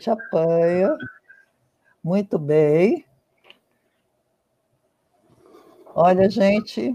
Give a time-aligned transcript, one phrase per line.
[0.00, 0.96] gente apanha.
[2.02, 3.04] Muito bem.
[5.94, 6.94] Olha, gente,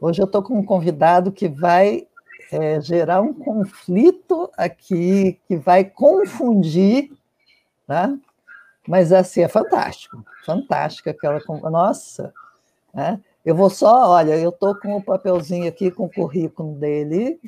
[0.00, 2.06] hoje eu estou com um convidado que vai
[2.50, 7.12] é, gerar um conflito aqui, que vai confundir,
[7.86, 8.16] tá?
[8.88, 11.40] Mas assim, é fantástico, fantástico aquela.
[11.70, 12.32] Nossa,
[12.94, 13.20] né?
[13.44, 17.38] Eu vou só, olha, eu estou com o papelzinho aqui com o currículo dele.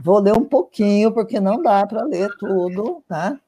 [0.00, 3.38] Vou ler um pouquinho, porque não dá para ler tudo, tá?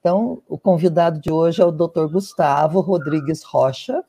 [0.00, 2.06] Então, o convidado de hoje é o Dr.
[2.06, 4.04] Gustavo Rodrigues Rocha.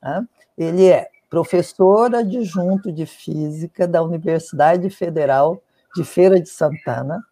[0.00, 0.24] Tá?
[0.56, 5.60] Ele é professor adjunto de Física da Universidade Federal
[5.94, 7.24] de Feira de Santana,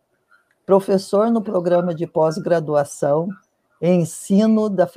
[0.66, 3.29] professor no programa de pós-graduação
[3.80, 4.88] Ensino da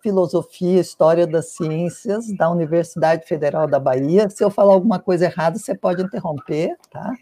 [0.00, 4.30] Filosofia e História das Ciências da Universidade Federal da Bahia.
[4.30, 7.12] Se eu falar alguma coisa errada, você pode interromper, tá?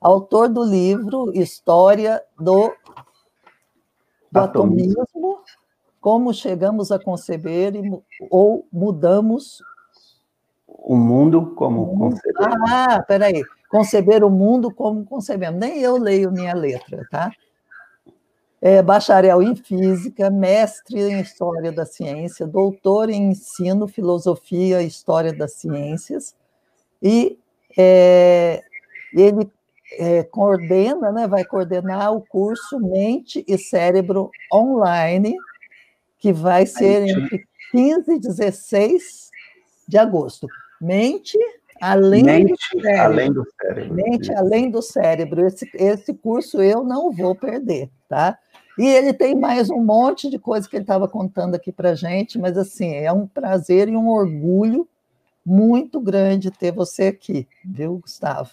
[0.00, 2.72] Autor do livro História do,
[4.30, 5.02] do atomismo.
[5.02, 5.38] atomismo,
[6.00, 9.62] como chegamos a conceber e, ou mudamos
[10.66, 12.70] o mundo como concebemos.
[12.70, 13.42] Ah, peraí.
[13.68, 15.60] Conceber o mundo como concebemos.
[15.60, 17.30] Nem eu leio minha letra, tá?
[18.60, 25.32] é bacharel em física, mestre em história da ciência, doutor em ensino, filosofia e história
[25.32, 26.34] das ciências,
[27.00, 27.38] e
[27.76, 28.62] é,
[29.14, 29.48] ele
[29.92, 35.34] é, coordena, né, vai coordenar o curso Mente e Cérebro Online,
[36.18, 39.30] que vai ser entre 15 e 16
[39.86, 40.46] de agosto.
[40.80, 41.38] Mente
[41.80, 43.02] além Mente do cérebro.
[43.02, 43.94] Além do cérebro.
[43.94, 45.46] Mente além do cérebro.
[45.46, 48.38] Esse, esse curso eu não vou perder, tá?
[48.78, 52.38] E ele tem mais um monte de coisa que ele estava contando aqui para gente,
[52.38, 54.88] mas assim, é um prazer e um orgulho
[55.44, 58.50] muito grande ter você aqui, viu, Gustavo?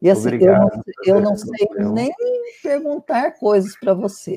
[0.00, 2.12] E assim, Obrigado, eu não, eu não sei nem
[2.62, 4.36] perguntar coisas para você.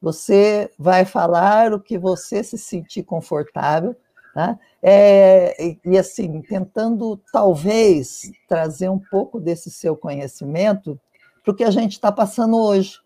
[0.00, 3.96] Você vai falar o que você se sentir confortável,
[4.34, 4.58] tá?
[4.82, 11.00] É, e, e assim, tentando talvez trazer um pouco desse seu conhecimento
[11.42, 13.00] para o que a gente está passando hoje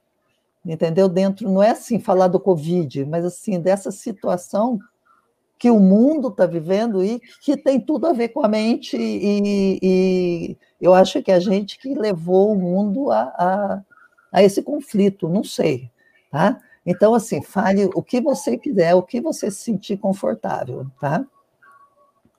[0.64, 1.08] entendeu?
[1.08, 4.78] Dentro, não é assim falar do Covid, mas assim, dessa situação
[5.60, 9.78] que o mundo está vivendo e que tem tudo a ver com a mente, e,
[9.82, 13.82] e, eu acho que a gente que levou o mundo a, a,
[14.32, 15.90] a esse conflito, não sei,
[16.30, 16.58] tá?
[16.84, 21.26] Então, assim, fale o que você quiser, o que você se sentir confortável, tá?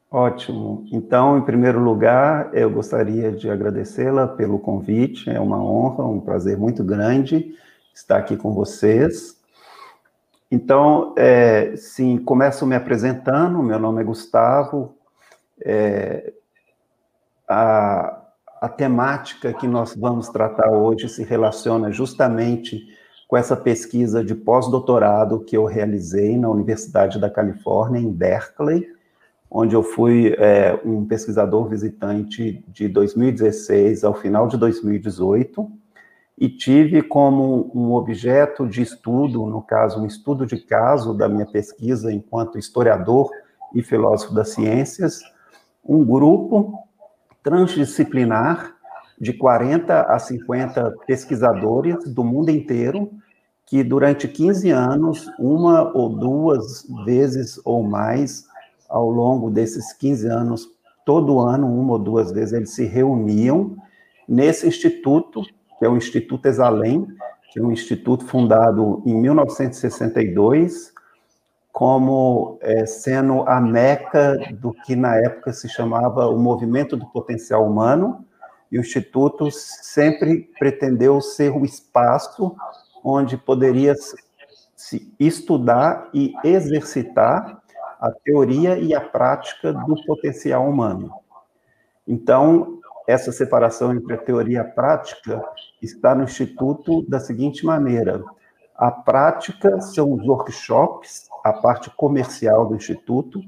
[0.09, 0.83] Ótimo.
[0.91, 6.57] Então, em primeiro lugar, eu gostaria de agradecê-la pelo convite, é uma honra, um prazer
[6.57, 7.55] muito grande
[7.93, 9.39] estar aqui com vocês.
[10.51, 14.93] Então, é, sim, começo me apresentando, meu nome é Gustavo.
[15.63, 16.33] É,
[17.47, 18.21] a,
[18.59, 22.85] a temática que nós vamos tratar hoje se relaciona justamente
[23.29, 28.85] com essa pesquisa de pós-doutorado que eu realizei na Universidade da Califórnia, em Berkeley,
[29.49, 35.80] onde eu fui é, um pesquisador visitante de 2016 ao final de 2018
[36.37, 41.45] e tive como um objeto de estudo, no caso, um estudo de caso da minha
[41.45, 43.29] pesquisa enquanto historiador
[43.73, 45.21] e filósofo das ciências,
[45.85, 46.79] um grupo
[47.43, 48.75] transdisciplinar
[49.19, 53.11] de 40 a 50 pesquisadores do mundo inteiro,
[53.67, 58.45] que durante 15 anos, uma ou duas vezes ou mais,
[58.89, 60.67] ao longo desses 15 anos,
[61.05, 63.77] todo ano, uma ou duas vezes, eles se reuniam
[64.27, 65.43] nesse instituto
[65.81, 67.07] que é o Instituto Exalém,
[67.51, 70.93] que é um instituto fundado em 1962,
[71.71, 77.65] como é, sendo a meca do que na época se chamava o movimento do potencial
[77.67, 78.23] humano,
[78.71, 82.55] e o Instituto sempre pretendeu ser o espaço
[83.03, 83.95] onde poderia
[84.75, 87.59] se estudar e exercitar
[87.99, 91.11] a teoria e a prática do potencial humano.
[92.07, 95.43] Então, essa separação entre a teoria e a prática
[95.81, 98.23] está no Instituto da seguinte maneira:
[98.75, 103.41] a prática são os workshops, a parte comercial do Instituto,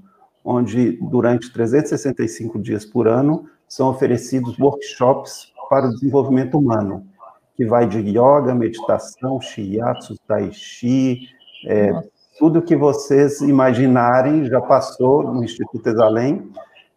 [0.43, 7.07] onde durante 365 dias por ano são oferecidos workshops para o desenvolvimento humano,
[7.55, 11.29] que vai de yoga, meditação, shiatsu, tai chi,
[11.65, 11.91] é,
[12.37, 16.51] tudo que vocês imaginarem já passou no Instituto Exalém,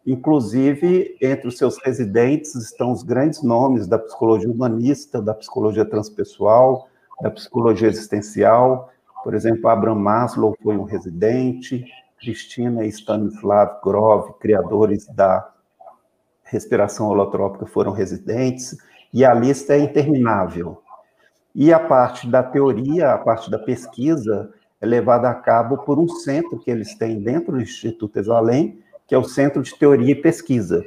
[0.07, 6.87] Inclusive, entre os seus residentes estão os grandes nomes da psicologia humanista, da psicologia transpessoal,
[7.21, 8.89] da psicologia existencial.
[9.21, 11.83] Por exemplo, Abraham Maslow foi um residente,
[12.21, 15.51] Cristina e Stanislav Grof, criadores da
[16.41, 18.77] respiração holotrópica, foram residentes,
[19.13, 20.81] e a lista é interminável.
[21.53, 26.07] E a parte da teoria, a parte da pesquisa, é levada a cabo por um
[26.07, 30.15] centro que eles têm dentro do Instituto Exalém, que é o Centro de Teoria e
[30.15, 30.85] Pesquisa,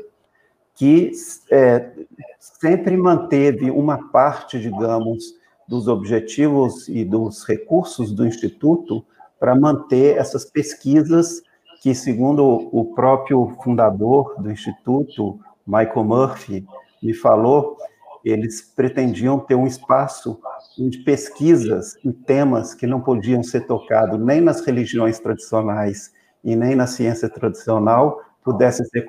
[0.75, 1.11] que
[1.51, 1.91] é,
[2.39, 5.35] sempre manteve uma parte, digamos,
[5.67, 9.05] dos objetivos e dos recursos do Instituto
[9.39, 11.43] para manter essas pesquisas
[11.81, 16.67] que, segundo o próprio fundador do Instituto, Michael Murphy,
[17.03, 17.79] me falou,
[18.23, 20.39] eles pretendiam ter um espaço
[20.77, 26.75] de pesquisas em temas que não podiam ser tocados nem nas religiões tradicionais e nem
[26.75, 29.07] na ciência tradicional, pudesse ser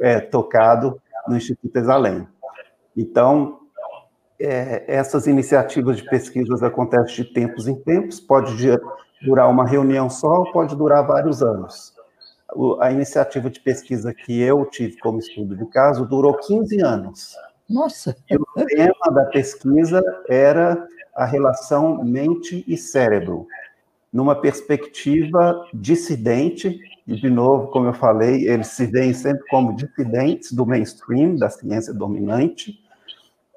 [0.00, 2.26] é, tocado no Instituto Exalém.
[2.96, 3.58] Então,
[4.40, 8.56] é, essas iniciativas de pesquisas acontecem de tempos em tempos, pode
[9.22, 11.92] durar uma reunião só, pode durar vários anos.
[12.80, 17.36] A iniciativa de pesquisa que eu tive como estudo de caso durou 15 anos.
[17.68, 18.16] Nossa!
[18.30, 23.46] E o tema da pesquisa era a relação mente e cérebro,
[24.12, 30.52] numa perspectiva dissidente, e de novo, como eu falei, eles se veem sempre como dissidentes
[30.52, 32.78] do mainstream, da ciência dominante.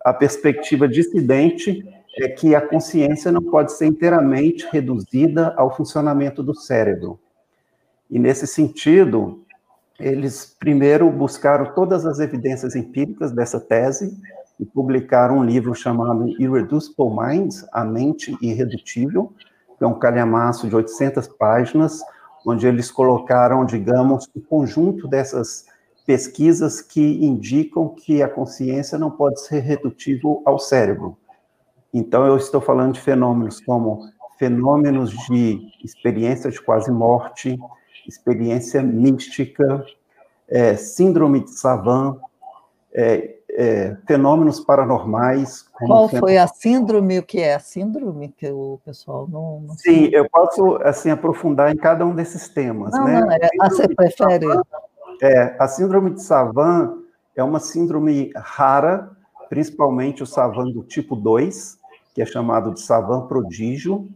[0.04, 1.84] A perspectiva dissidente
[2.18, 7.20] é que a consciência não pode ser inteiramente reduzida ao funcionamento do cérebro.
[8.10, 9.46] E nesse sentido,
[9.98, 14.18] eles primeiro buscaram todas as evidências empíricas dessa tese
[14.60, 19.34] e publicaram um livro chamado Irreducible Minds, A Mente Irredutível,
[19.84, 22.02] é um calhamaço de 800 páginas,
[22.46, 25.66] onde eles colocaram, digamos, o conjunto dessas
[26.06, 31.18] pesquisas que indicam que a consciência não pode ser redutível ao cérebro.
[31.94, 37.60] Então, eu estou falando de fenômenos como fenômenos de experiência de quase morte,
[38.08, 39.86] experiência mística,
[40.48, 42.18] é, síndrome de Savant,
[42.94, 45.66] é, é, fenômenos paranormais.
[45.74, 47.20] Qual foi a síndrome?
[47.20, 50.14] O que é a síndrome que o pessoal não, não Sim, sabe.
[50.14, 52.92] eu posso assim aprofundar em cada um desses temas.
[52.92, 53.20] Não, né?
[53.20, 54.46] não, é, ah, você prefere?
[55.22, 56.98] É, a síndrome de Savant
[57.36, 59.12] é uma síndrome rara,
[59.50, 61.78] principalmente o Savant do tipo 2,
[62.14, 64.10] que é chamado de savan prodígio,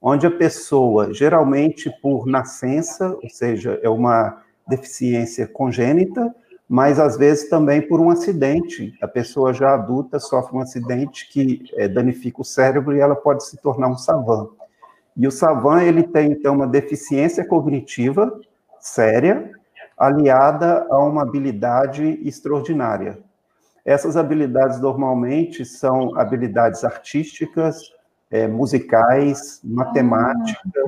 [0.00, 6.34] onde a pessoa, geralmente por nascença, ou seja, é uma deficiência congênita,
[6.72, 8.96] mas às vezes também por um acidente.
[9.02, 13.44] A pessoa já adulta sofre um acidente que é, danifica o cérebro e ela pode
[13.44, 14.48] se tornar um savan.
[15.14, 18.40] E o savan, ele tem, então, uma deficiência cognitiva
[18.80, 19.52] séria,
[19.98, 23.18] aliada a uma habilidade extraordinária.
[23.84, 27.82] Essas habilidades normalmente são habilidades artísticas,
[28.30, 30.82] é, musicais, matemática,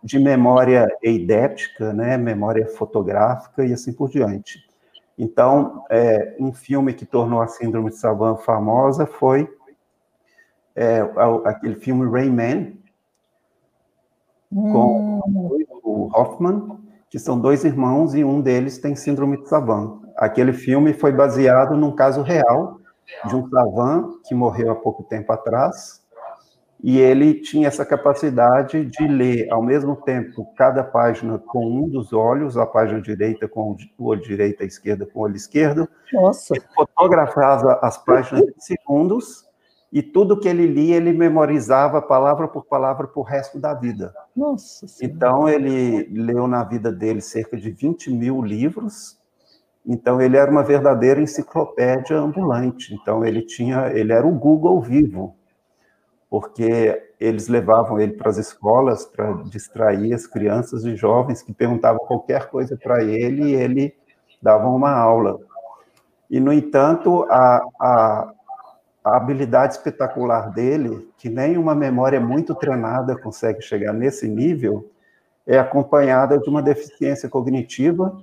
[0.00, 4.72] de memória eidética, né, memória fotográfica e assim por diante.
[5.16, 9.48] Então, é, um filme que tornou a Síndrome de Savant famosa foi
[10.74, 11.00] é,
[11.44, 12.78] aquele filme Rayman,
[14.50, 15.64] com hum.
[15.82, 16.78] o Hoffman,
[17.08, 20.00] que são dois irmãos e um deles tem Síndrome de Savant.
[20.16, 22.80] Aquele filme foi baseado num caso real
[23.26, 26.03] de um savant que morreu há pouco tempo atrás,
[26.82, 32.12] e ele tinha essa capacidade de ler ao mesmo tempo cada página com um dos
[32.12, 35.88] olhos, a página direita com o olho direito, a esquerda com o olho esquerdo.
[36.12, 36.54] Nossa.
[36.54, 39.44] Ele fotografava as páginas em segundos
[39.92, 44.12] e tudo que ele lia ele memorizava palavra por palavra para o resto da vida.
[44.36, 44.86] Nossa.
[45.00, 49.18] Então ele leu na vida dele cerca de 20 mil livros
[49.86, 52.94] então ele era uma verdadeira enciclopédia ambulante.
[52.94, 55.36] Então ele tinha, ele era o Google vivo,
[56.28, 62.04] porque eles levavam ele para as escolas para distrair as crianças e jovens que perguntavam
[62.06, 63.94] qualquer coisa para ele e ele
[64.42, 65.38] dava uma aula.
[66.30, 68.32] E no entanto a, a,
[69.04, 74.90] a habilidade espetacular dele, que nem uma memória muito treinada consegue chegar nesse nível,
[75.46, 78.18] é acompanhada de uma deficiência cognitiva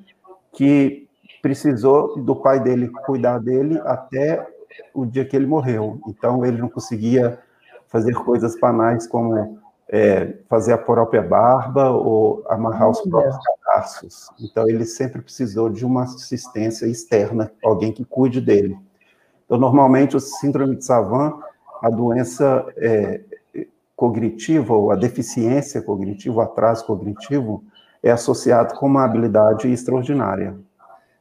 [0.52, 1.08] que
[1.42, 4.46] precisou do pai dele cuidar dele até
[4.94, 6.00] o dia que ele morreu.
[6.08, 7.40] Então, ele não conseguia
[7.92, 14.30] fazer coisas banais como é, fazer a própria barba ou amarrar os próprios cadarços.
[14.40, 18.78] Então, ele sempre precisou de uma assistência externa, alguém que cuide dele.
[19.46, 21.42] Então, normalmente, o síndrome de Savant,
[21.84, 23.20] a doença é,
[23.94, 27.62] cognitiva ou a deficiência cognitiva, o atraso cognitivo,
[28.02, 30.56] é associado com uma habilidade extraordinária.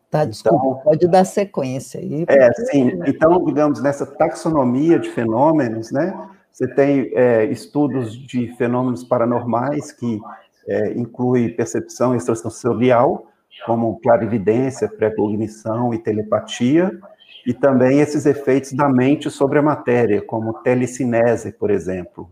[0.08, 2.24] Tá, desculpa, então, pode dar sequência aí.
[2.28, 3.00] É, sim.
[3.06, 6.12] Então, digamos, nessa taxonomia de fenômenos, né,
[6.52, 10.20] você tem é, estudos de fenômenos paranormais que
[10.66, 13.26] é, inclui percepção extrasensorial,
[13.66, 16.98] como clarividência, pré-cognição e telepatia,
[17.46, 22.30] e também esses efeitos da mente sobre a matéria, como telecinese, por exemplo.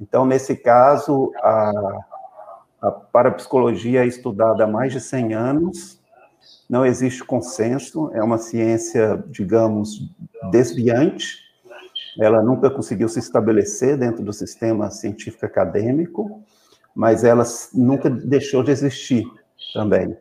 [0.00, 2.00] Então, nesse caso, a,
[2.80, 6.02] a parapsicologia é estudada há mais de 100 anos,
[6.68, 10.10] não existe consenso, é uma ciência, digamos,
[10.50, 11.51] desviante,
[12.18, 16.42] ela nunca conseguiu se estabelecer dentro do sistema científico acadêmico,
[16.94, 19.24] mas ela nunca deixou de existir
[19.72, 20.16] também.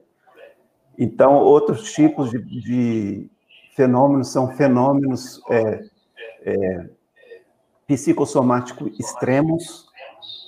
[0.98, 3.30] Então, outros tipos de, de
[3.76, 5.84] fenômenos são fenômenos é,
[6.44, 6.90] é,
[7.88, 9.90] psicossomáticos extremos.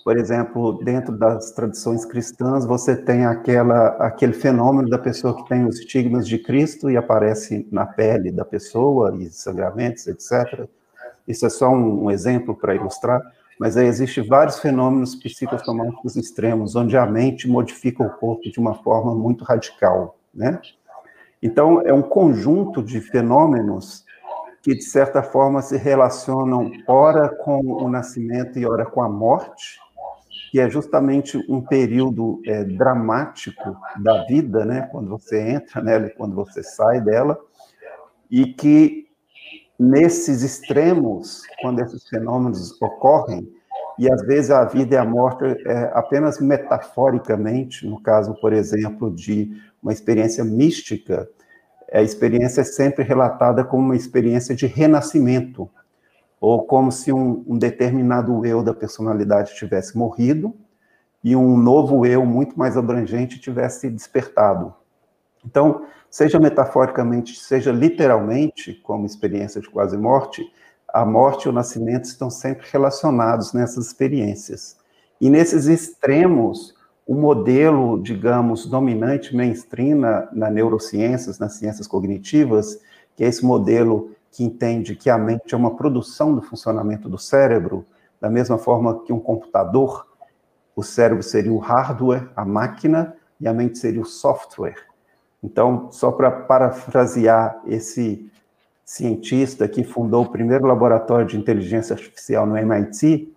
[0.04, 5.66] Por exemplo, dentro das tradições cristãs, você tem aquela, aquele fenômeno da pessoa que tem
[5.66, 10.68] os estigmas de Cristo e aparece na pele da pessoa, e sangramentos, etc.
[11.27, 13.22] Isso é só um, um exemplo para ilustrar,
[13.60, 18.74] mas aí existem vários fenômenos psicossomáticos extremos, onde a mente modifica o corpo de uma
[18.75, 20.60] forma muito radical, né?
[21.42, 24.06] Então, é um conjunto de fenômenos
[24.62, 29.77] que, de certa forma, se relacionam ora com o nascimento e ora com a morte,
[30.50, 34.88] que é justamente um período é, dramático da vida, né?
[34.92, 37.38] Quando você entra nela e quando você sai dela,
[38.32, 39.10] e que
[39.80, 43.48] nesses extremos, quando esses fenômenos ocorrem,
[43.98, 49.13] e às vezes a vida e a morte é apenas metaforicamente, no caso, por exemplo,
[49.13, 49.51] de
[49.82, 51.27] uma experiência mística,
[51.92, 55.70] a experiência é sempre relatada como uma experiência de renascimento,
[56.42, 60.53] ou como se um, um determinado eu da personalidade tivesse morrido
[61.24, 64.74] e um novo eu muito mais abrangente tivesse despertado.
[65.46, 70.48] Então, seja metaforicamente, seja literalmente, como experiência de quase morte,
[70.88, 74.77] a morte e o nascimento estão sempre relacionados nessas experiências.
[75.20, 76.75] E nesses extremos,
[77.08, 82.79] o modelo, digamos, dominante mainstream na, na neurociências, nas ciências cognitivas,
[83.15, 87.17] que é esse modelo que entende que a mente é uma produção do funcionamento do
[87.17, 87.88] cérebro,
[88.22, 90.05] da mesma forma que um computador,
[90.75, 94.93] o cérebro seria o hardware, a máquina, e a mente seria o software.
[95.44, 98.32] Então, só para parafrasear esse
[98.86, 103.34] cientista que fundou o primeiro laboratório de inteligência artificial no MIT,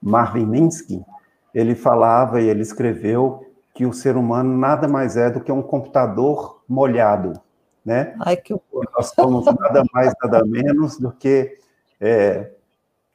[0.00, 1.04] Marvin Minsky,
[1.52, 5.62] ele falava e ele escreveu que o ser humano nada mais é do que um
[5.62, 7.40] computador molhado,
[7.84, 8.14] né?
[8.20, 11.58] Ai, que Nós somos nada mais, nada menos do que
[12.00, 12.50] é,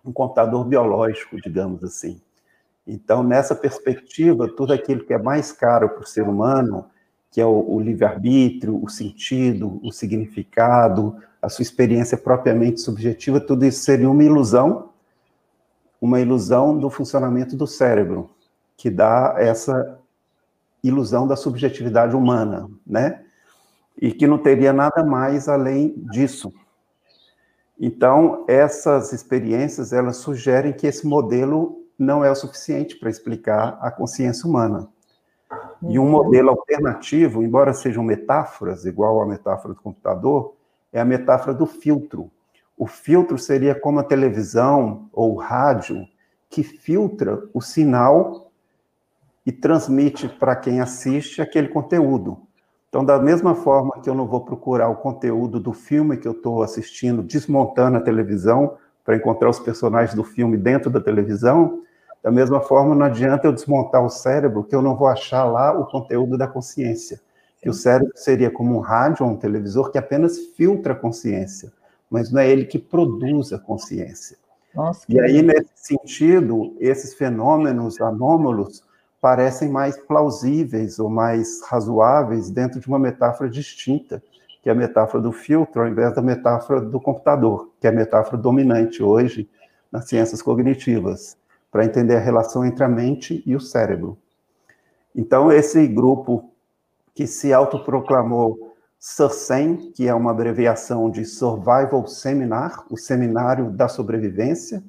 [0.03, 2.21] um computador biológico, digamos assim.
[2.85, 6.85] Então, nessa perspectiva, tudo aquilo que é mais caro para o ser humano,
[7.33, 13.65] que é o, o livre-arbítrio, o sentido, o significado, a sua experiência propriamente subjetiva, tudo
[13.65, 14.91] isso seria uma ilusão,
[15.99, 18.29] uma ilusão do funcionamento do cérebro,
[18.77, 19.99] que dá essa
[20.83, 23.23] ilusão da subjetividade humana, né?
[23.99, 26.53] E que não teria nada mais além disso.
[27.79, 33.89] Então, essas experiências, elas sugerem que esse modelo não é o suficiente para explicar a
[33.89, 34.87] consciência humana.
[35.89, 40.55] E um modelo alternativo, embora sejam metáforas, igual a metáfora do computador,
[40.91, 42.31] é a metáfora do filtro.
[42.77, 46.05] O filtro seria como a televisão ou o rádio
[46.49, 48.51] que filtra o sinal
[49.45, 52.37] e transmite para quem assiste aquele conteúdo.
[52.87, 56.31] Então, da mesma forma que eu não vou procurar o conteúdo do filme que eu
[56.31, 61.81] estou assistindo, desmontando a televisão para encontrar os personagens do filme dentro da televisão,
[62.23, 65.77] da mesma forma, não adianta eu desmontar o cérebro, que eu não vou achar lá
[65.77, 67.19] o conteúdo da consciência.
[67.61, 71.71] Que o cérebro seria como um rádio ou um televisor que apenas filtra a consciência,
[72.09, 74.37] mas não é ele que produz a consciência.
[74.73, 78.83] Nossa, e aí, nesse sentido, esses fenômenos anômalos
[79.19, 84.23] parecem mais plausíveis ou mais razoáveis dentro de uma metáfora distinta,
[84.61, 87.93] que é a metáfora do filtro, ao invés da metáfora do computador, que é a
[87.93, 89.49] metáfora dominante hoje
[89.91, 91.37] nas ciências cognitivas
[91.73, 94.15] para entender a relação entre a mente e o cérebro.
[95.15, 96.51] Então, esse grupo
[97.15, 104.83] que se autoproclamou SURSEM, que é uma abreviação de Survival Seminar, o Seminário da Sobrevivência,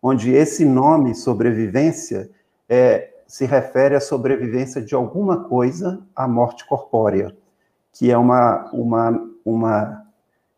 [0.00, 2.30] onde esse nome, sobrevivência,
[2.68, 7.36] é, se refere à sobrevivência de alguma coisa à morte corpórea,
[7.92, 10.06] que é uma, uma, uma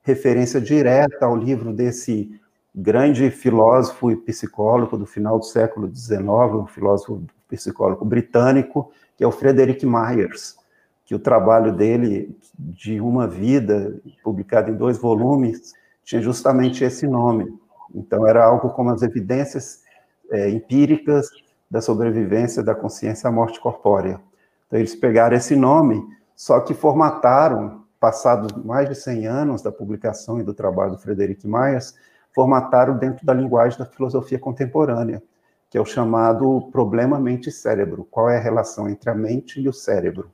[0.03, 2.39] referência direta ao livro desse
[2.75, 6.21] grande filósofo e psicólogo do final do século XIX,
[6.55, 10.57] um filósofo psicólogo britânico, que é o Frederick Myers,
[11.05, 15.73] que o trabalho dele, de uma vida, publicado em dois volumes,
[16.05, 17.53] tinha justamente esse nome.
[17.95, 19.83] Então, era algo como as evidências
[20.31, 21.29] é, empíricas
[21.69, 24.21] da sobrevivência da consciência à morte corpórea.
[24.67, 26.01] Então, eles pegaram esse nome,
[26.37, 31.47] só que formataram passados mais de 100 anos da publicação e do trabalho do Frederic
[31.47, 31.95] Myers,
[32.35, 35.23] formataram dentro da linguagem da filosofia contemporânea,
[35.69, 38.07] que é o chamado problema mente-cérebro.
[38.11, 40.31] Qual é a relação entre a mente e o cérebro?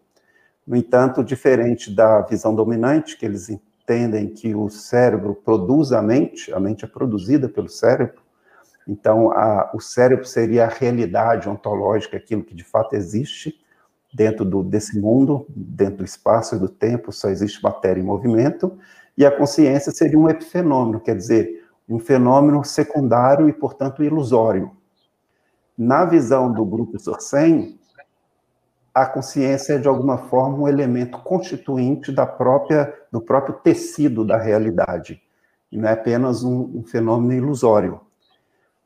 [0.66, 6.52] No entanto, diferente da visão dominante, que eles entendem que o cérebro produz a mente,
[6.52, 8.20] a mente é produzida pelo cérebro,
[8.88, 13.60] então a, o cérebro seria a realidade ontológica, aquilo que de fato existe,
[14.14, 18.78] dentro do, desse mundo, dentro do espaço e do tempo, só existe matéria em movimento,
[19.16, 24.70] e a consciência seria um epifenômeno, quer dizer, um fenômeno secundário e, portanto, ilusório.
[25.76, 27.78] Na visão do grupo Sorsen,
[28.94, 34.38] a consciência é, de alguma forma, um elemento constituinte da própria, do próprio tecido da
[34.38, 35.20] realidade,
[35.70, 38.00] e não é apenas um, um fenômeno ilusório,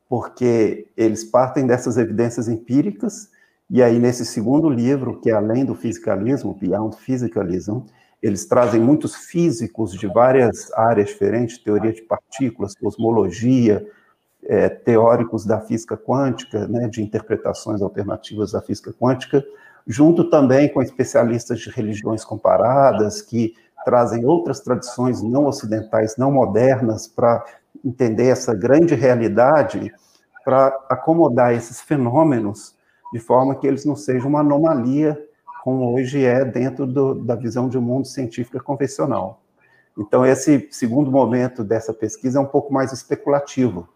[0.09, 3.31] porque eles partem dessas evidências empíricas
[3.73, 7.83] e aí, nesse segundo livro, que é Além do Fisicalismo, Beyond Physicalism,
[8.21, 13.85] eles trazem muitos físicos de várias áreas diferentes, teoria de partículas, cosmologia,
[14.43, 19.43] é, teóricos da física quântica, né, de interpretações alternativas da física quântica,
[19.87, 27.07] junto também com especialistas de religiões comparadas, que trazem outras tradições não ocidentais, não modernas,
[27.07, 27.43] para
[27.83, 29.91] entender essa grande realidade,
[30.45, 32.75] para acomodar esses fenômenos
[33.11, 35.19] de forma que eles não sejam uma anomalia,
[35.63, 39.41] como hoje é dentro do, da visão de um mundo científica convencional.
[39.97, 43.87] Então, esse segundo momento dessa pesquisa é um pouco mais especulativo,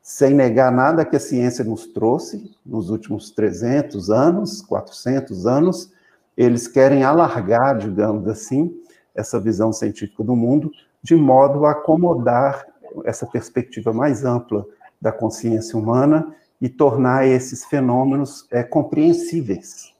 [0.00, 5.92] sem negar nada que a ciência nos trouxe nos últimos 300 anos, 400 anos,
[6.36, 8.74] eles querem alargar, digamos assim,
[9.14, 12.66] essa visão científica do mundo, de modo a acomodar
[13.04, 14.64] essa perspectiva mais ampla
[15.00, 19.91] da consciência humana e tornar esses fenômenos é, compreensíveis,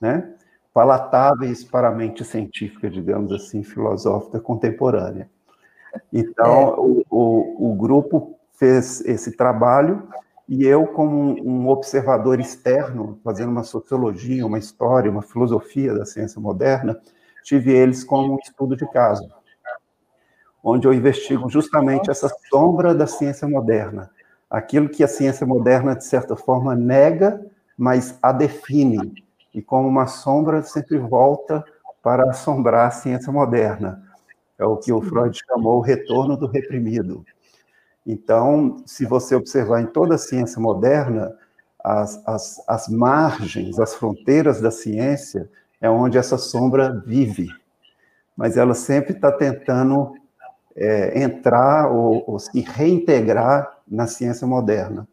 [0.00, 0.34] né?
[0.78, 5.28] palatáveis para a mente científica, digamos assim, filosófica contemporânea.
[6.12, 6.74] Então, é.
[6.78, 10.08] o, o, o, grupo fez esse trabalho
[10.48, 16.40] e eu, como um observador externo, fazendo uma sociologia, uma história, uma filosofia da ciência
[16.40, 16.96] moderna,
[17.42, 19.28] tive eles como um estudo de caso,
[20.62, 24.10] onde eu investigo justamente essa sombra da ciência moderna,
[24.48, 27.44] aquilo que a ciência moderna, de certa forma, nega,
[27.76, 29.26] mas a define.
[29.54, 31.64] E como uma sombra sempre volta
[32.02, 34.02] para assombrar a ciência moderna.
[34.58, 37.24] É o que o Freud chamou o retorno do reprimido.
[38.06, 41.36] Então, se você observar em toda a ciência moderna,
[41.82, 45.48] as, as, as margens, as fronteiras da ciência
[45.80, 47.48] é onde essa sombra vive.
[48.36, 50.14] Mas ela sempre está tentando
[50.74, 55.06] é, entrar ou, ou se reintegrar na ciência moderna.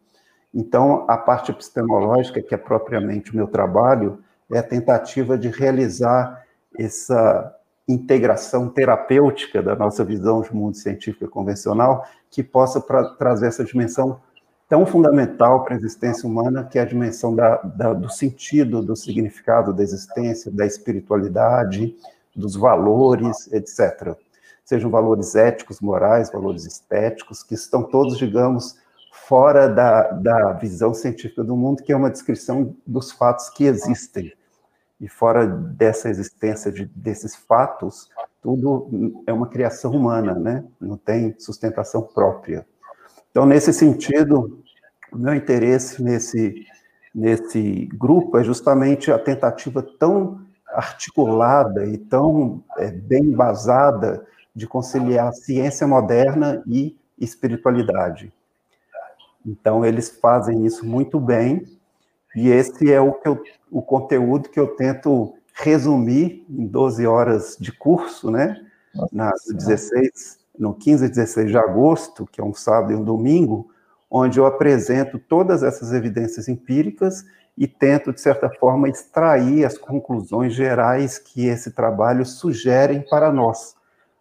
[0.54, 6.44] Então, a parte epistemológica, que é propriamente o meu trabalho, é a tentativa de realizar
[6.78, 7.54] essa
[7.88, 14.20] integração terapêutica da nossa visão de mundo científico convencional, que possa pra, trazer essa dimensão
[14.68, 18.96] tão fundamental para a existência humana, que é a dimensão da, da, do sentido, do
[18.96, 21.96] significado da existência, da espiritualidade,
[22.34, 24.16] dos valores, etc
[24.66, 28.76] sejam valores éticos, morais, valores estéticos, que estão todos, digamos,
[29.24, 34.32] fora da, da visão científica do mundo, que é uma descrição dos fatos que existem.
[35.00, 38.08] E fora dessa existência de, desses fatos,
[38.40, 40.64] tudo é uma criação humana, né?
[40.80, 42.66] Não tem sustentação própria.
[43.30, 44.62] Então, nesse sentido,
[45.12, 46.64] o meu interesse nesse,
[47.14, 55.32] nesse grupo é justamente a tentativa tão articulada e tão é, bem embasada de conciliar
[55.32, 58.32] ciência moderna e espiritualidade.
[59.46, 61.64] Então, eles fazem isso muito bem,
[62.34, 67.56] e esse é o, que eu, o conteúdo que eu tento resumir em 12 horas
[67.58, 68.60] de curso, né?
[69.12, 73.70] Nas 16, no 15 e 16 de agosto, que é um sábado e um domingo,
[74.10, 77.24] onde eu apresento todas essas evidências empíricas
[77.56, 83.74] e tento, de certa forma, extrair as conclusões gerais que esse trabalho sugerem para nós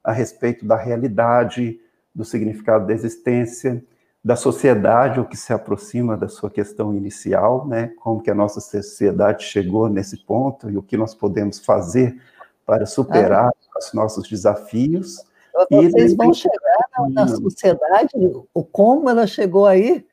[0.03, 1.79] a respeito da realidade,
[2.13, 3.83] do significado da existência,
[4.25, 7.91] da sociedade, o que se aproxima da sua questão inicial, né?
[7.99, 12.19] Como que a nossa sociedade chegou nesse ponto e o que nós podemos fazer
[12.65, 13.77] para superar ah.
[13.77, 15.23] os nossos desafios.
[15.69, 18.09] Vocês e, vão chegar na sociedade,
[18.51, 20.03] o como ela chegou aí?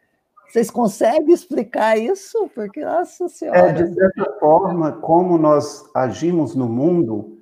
[0.47, 2.51] Vocês conseguem explicar isso?
[2.55, 3.61] Porque, nossa senhora...
[3.61, 7.39] É, de certa forma, como nós agimos no mundo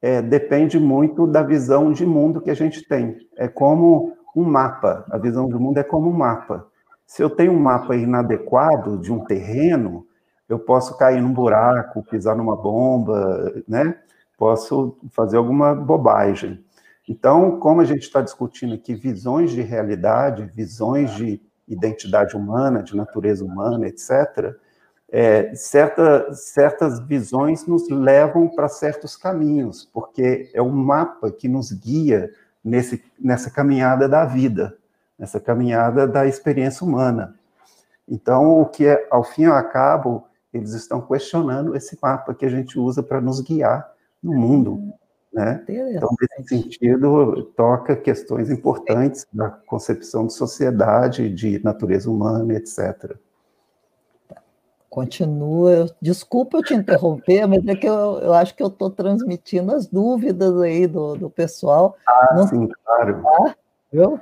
[0.00, 3.18] é, depende muito da visão de mundo que a gente tem.
[3.36, 5.04] É como um mapa.
[5.10, 6.66] A visão de mundo é como um mapa.
[7.06, 10.06] Se eu tenho um mapa inadequado de um terreno,
[10.48, 13.96] eu posso cair num buraco, pisar numa bomba, né?
[14.36, 16.62] posso fazer alguma bobagem.
[17.08, 22.96] Então, como a gente está discutindo aqui visões de realidade, visões de identidade humana, de
[22.96, 24.54] natureza humana, etc.,
[25.08, 31.70] é, certa, certas visões nos levam para certos caminhos, porque é um mapa que nos
[31.70, 32.28] guia
[32.66, 34.76] nesse, nessa caminhada da vida,
[35.16, 37.36] nessa caminhada da experiência humana.
[38.08, 42.44] Então, o que é, ao fim e ao cabo, eles estão questionando esse mapa que
[42.44, 43.88] a gente usa para nos guiar
[44.22, 44.92] no mundo.
[45.32, 45.64] Né?
[45.68, 53.16] Então, nesse sentido, toca questões importantes da concepção de sociedade, de natureza humana, etc.
[54.96, 55.94] Continua.
[56.00, 59.86] Desculpa eu te interromper, mas é que eu, eu acho que eu estou transmitindo as
[59.86, 61.98] dúvidas aí do, do pessoal.
[62.08, 63.22] Ah, Não sim, claro.
[63.26, 63.54] Ah,
[63.92, 64.18] viu?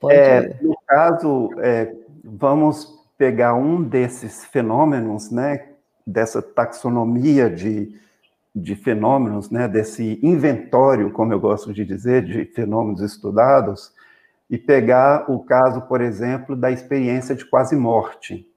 [0.00, 1.94] Pode é, no caso, é,
[2.24, 5.66] vamos pegar um desses fenômenos, né,
[6.06, 7.94] dessa taxonomia de,
[8.56, 13.92] de fenômenos, né, desse inventório, como eu gosto de dizer, de fenômenos estudados,
[14.48, 18.48] e pegar o caso, por exemplo, da experiência de quase morte,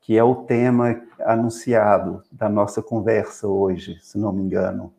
[0.00, 4.92] que é o tema anunciado da nossa conversa hoje, se não me engano.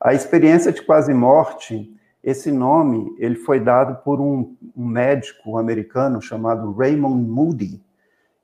[0.00, 1.90] A experiência de quase morte,
[2.22, 7.82] esse nome, ele foi dado por um, um médico americano chamado Raymond Moody,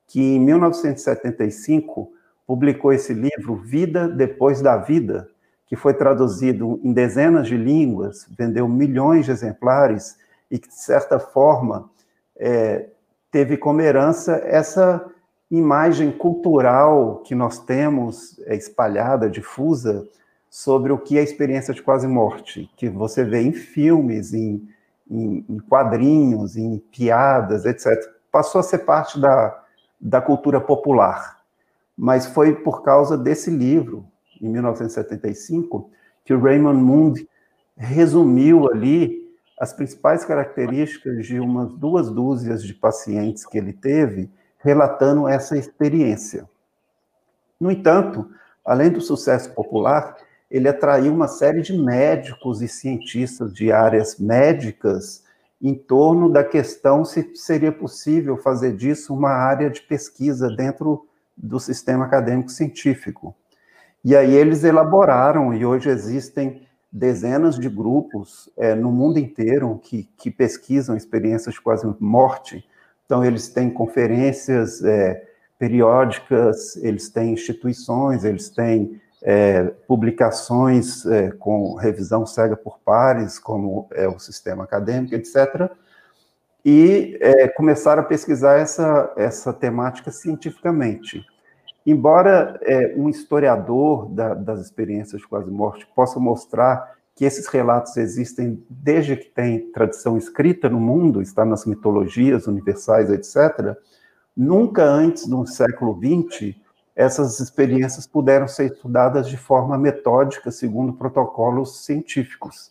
[0.07, 2.11] que em 1975
[2.47, 5.29] publicou esse livro Vida Depois da Vida,
[5.67, 10.19] que foi traduzido em dezenas de línguas, vendeu milhões de exemplares
[10.51, 11.89] e que, de certa forma,
[12.37, 12.89] é,
[13.31, 15.07] teve como herança essa
[15.51, 20.07] imagem cultural que nós temos é, espalhada, difusa,
[20.49, 24.69] sobre o que é a experiência de quase morte, que você vê em filmes, em,
[25.09, 27.87] em, em quadrinhos, em piadas, etc.
[28.33, 29.63] Passou a ser parte da,
[30.01, 31.39] da cultura popular.
[31.97, 34.07] Mas foi por causa desse livro,
[34.41, 35.91] em 1975,
[36.25, 37.29] que o Raymond Moody
[37.77, 39.21] resumiu ali
[39.59, 44.31] as principais características de umas duas dúzias de pacientes que ele teve,
[44.62, 46.49] relatando essa experiência.
[47.59, 48.31] No entanto,
[48.64, 50.16] além do sucesso popular,
[50.51, 55.23] ele atraiu uma série de médicos e cientistas de áreas médicas
[55.62, 61.61] em torno da questão se seria possível fazer disso uma área de pesquisa dentro do
[61.61, 63.35] sistema acadêmico científico.
[64.03, 70.09] E aí eles elaboraram, e hoje existem dezenas de grupos é, no mundo inteiro que,
[70.16, 72.66] que pesquisam experiências de quase morte.
[73.11, 75.20] Então, eles têm conferências é,
[75.59, 83.88] periódicas, eles têm instituições, eles têm é, publicações é, com revisão cega por pares, como
[83.90, 85.68] é o sistema acadêmico, etc.,
[86.64, 91.27] e é, começaram a pesquisar essa, essa temática cientificamente.
[91.85, 97.96] Embora é, um historiador da, das experiências de quase morte possa mostrar que esses relatos
[97.96, 103.77] existem desde que tem tradição escrita no mundo, está nas mitologias universais, etc.,
[104.37, 106.57] nunca antes do século XX
[107.01, 112.68] essas experiências puderam ser estudadas de forma metódica, segundo protocolos científicos.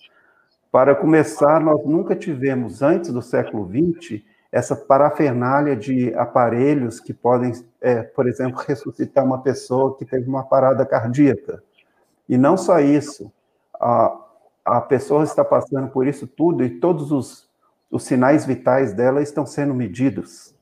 [0.72, 4.22] Para começar, nós nunca tivemos, antes do século XX,
[4.52, 10.44] essa parafernália de aparelhos que podem, é, por exemplo, ressuscitar uma pessoa que teve uma
[10.44, 11.64] parada cardíaca.
[12.28, 13.32] E não só isso,
[14.78, 17.50] a pessoa está passando por isso tudo e todos os,
[17.90, 20.54] os sinais vitais dela estão sendo medidos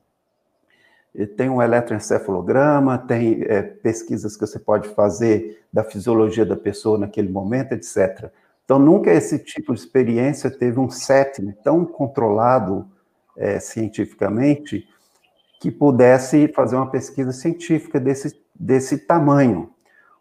[1.26, 7.28] tem um eletroencefalograma, tem é, pesquisas que você pode fazer da fisiologia da pessoa naquele
[7.28, 8.30] momento, etc.
[8.64, 12.86] Então, nunca esse tipo de experiência teve um setting tão controlado
[13.36, 14.86] é, cientificamente
[15.60, 19.70] que pudesse fazer uma pesquisa científica desse, desse tamanho,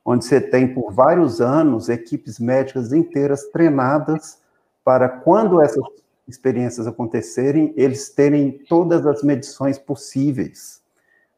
[0.10, 4.40] onde você tem por vários anos equipes médicas inteiras treinadas
[4.82, 5.84] para quando essas
[6.26, 10.82] experiências acontecerem, eles terem todas as medições possíveis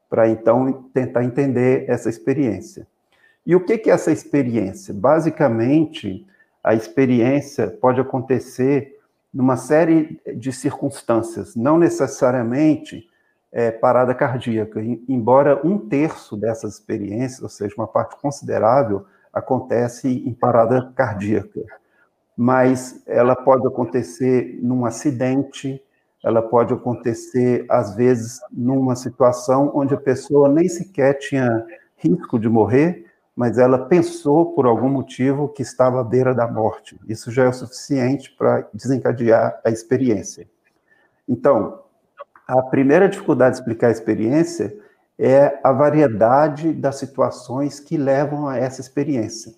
[0.07, 2.85] para então tentar entender essa experiência.
[3.43, 4.93] E o que é essa experiência?
[4.93, 6.27] Basicamente,
[6.63, 8.99] a experiência pode acontecer
[9.33, 13.08] numa série de circunstâncias, não necessariamente
[13.51, 20.33] é, parada cardíaca, embora um terço dessas experiências, ou seja, uma parte considerável, acontece em
[20.33, 21.61] parada cardíaca.
[22.37, 25.81] Mas ela pode acontecer num acidente,
[26.23, 32.47] ela pode acontecer, às vezes, numa situação onde a pessoa nem sequer tinha risco de
[32.47, 36.99] morrer, mas ela pensou, por algum motivo, que estava à beira da morte.
[37.07, 40.47] Isso já é o suficiente para desencadear a experiência.
[41.27, 41.79] Então,
[42.49, 44.75] a primeira dificuldade de explicar a experiência
[45.19, 49.53] é a variedade das situações que levam a essa experiência.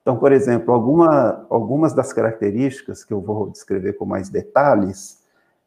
[0.00, 5.18] Então, por exemplo, alguma, algumas das características que eu vou descrever com mais detalhes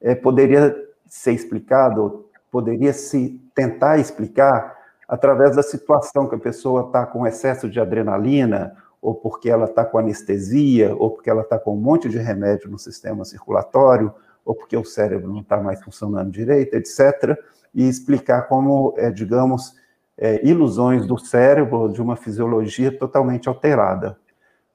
[0.02, 4.76] é, poderia ser explicado, poderia se tentar explicar
[5.08, 9.86] através da situação que a pessoa está com excesso de adrenalina, ou porque ela está
[9.86, 14.12] com anestesia, ou porque ela está com um monte de remédio no sistema circulatório,
[14.46, 17.38] ou porque o cérebro não está mais funcionando direito, etc.
[17.74, 19.76] E explicar como, é, digamos,
[20.18, 24.18] é, ilusões do cérebro, de uma fisiologia totalmente alterada.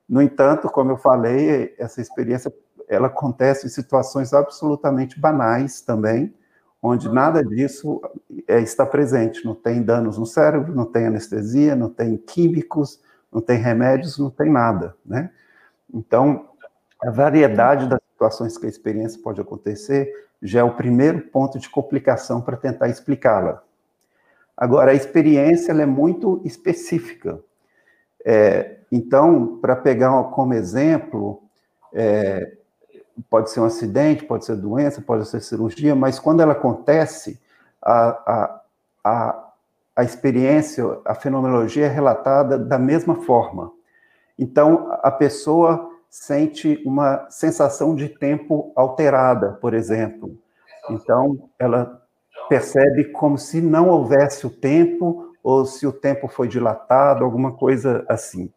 [0.09, 2.53] No entanto, como eu falei, essa experiência
[2.89, 6.35] ela acontece em situações absolutamente banais também,
[6.83, 8.01] onde nada disso
[8.47, 9.45] é, está presente.
[9.45, 13.01] Não tem danos no cérebro, não tem anestesia, não tem químicos,
[13.31, 15.31] não tem remédios, não tem nada, né?
[15.93, 16.49] Então,
[17.03, 21.69] a variedade das situações que a experiência pode acontecer já é o primeiro ponto de
[21.71, 23.63] complicação para tentar explicá-la.
[24.57, 27.39] Agora, a experiência é muito específica.
[28.25, 31.43] É, então, para pegar como exemplo,
[31.93, 32.55] é,
[33.31, 37.41] pode ser um acidente, pode ser doença, pode ser cirurgia, mas quando ela acontece,
[37.81, 38.61] a, a,
[39.05, 39.53] a,
[39.95, 43.73] a experiência, a fenomenologia é relatada da mesma forma.
[44.37, 50.37] Então, a pessoa sente uma sensação de tempo alterada, por exemplo.
[50.91, 52.03] Então, ela
[52.49, 58.05] percebe como se não houvesse o tempo ou se o tempo foi dilatado, alguma coisa
[58.09, 58.51] assim.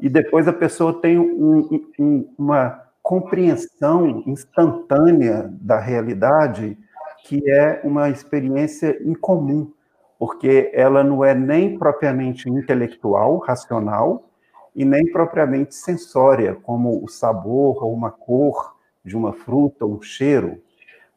[0.00, 6.78] E depois a pessoa tem um, um, uma compreensão instantânea da realidade
[7.24, 9.72] que é uma experiência incomum,
[10.18, 14.28] porque ela não é nem propriamente intelectual, racional,
[14.74, 20.02] e nem propriamente sensória, como o sabor ou uma cor de uma fruta ou um
[20.02, 20.60] cheiro,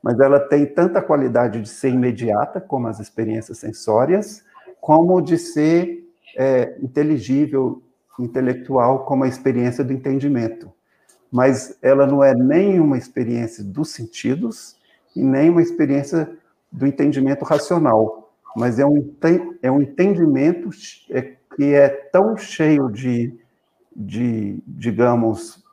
[0.01, 4.43] mas ela tem tanta qualidade de ser imediata, como as experiências sensórias,
[4.79, 7.81] como de ser é, inteligível,
[8.19, 10.71] intelectual, como a experiência do entendimento.
[11.31, 14.75] Mas ela não é nem uma experiência dos sentidos
[15.15, 16.29] e nem uma experiência
[16.71, 19.13] do entendimento racional, mas é um,
[19.61, 20.69] é um entendimento
[21.09, 21.21] é,
[21.55, 23.33] que é tão cheio de,
[23.95, 25.63] de digamos,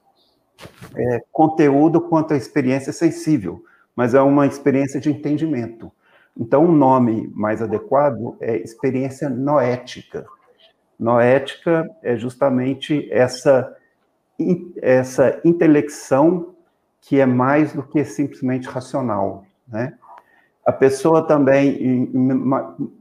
[0.97, 3.65] é, conteúdo quanto a experiência sensível,
[3.97, 5.91] mas é uma experiência de entendimento.
[6.39, 10.25] Então, o um nome mais adequado é experiência noética.
[10.99, 13.77] Noética é justamente essa
[14.81, 16.55] essa intelecção
[17.01, 19.95] que é mais do que simplesmente racional, né?
[20.65, 22.41] A pessoa também, em,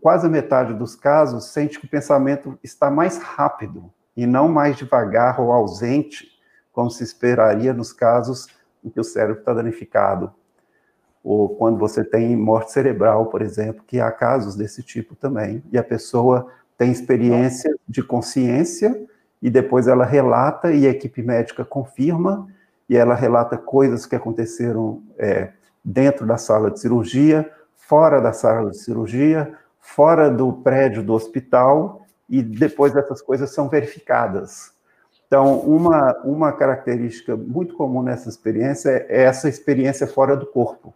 [0.01, 5.39] quase metade dos casos, sente que o pensamento está mais rápido e não mais devagar
[5.39, 6.27] ou ausente,
[6.71, 8.47] como se esperaria nos casos
[8.83, 10.33] em que o cérebro está danificado.
[11.23, 15.77] Ou quando você tem morte cerebral, por exemplo, que há casos desse tipo também, e
[15.77, 16.47] a pessoa
[16.77, 19.05] tem experiência de consciência
[19.41, 22.47] e depois ela relata e a equipe médica confirma,
[22.89, 25.51] e ela relata coisas que aconteceram é,
[25.83, 32.05] dentro da sala de cirurgia, fora da sala de cirurgia, fora do prédio do hospital,
[32.31, 34.71] e depois essas coisas são verificadas.
[35.27, 40.93] Então, uma, uma característica muito comum nessa experiência é essa experiência fora do corpo.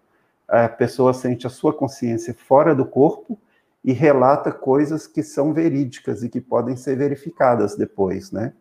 [0.48, 3.38] A pessoa sente a sua consciência fora do corpo
[3.84, 8.54] e relata coisas que são verídicas e que podem ser verificadas depois, né?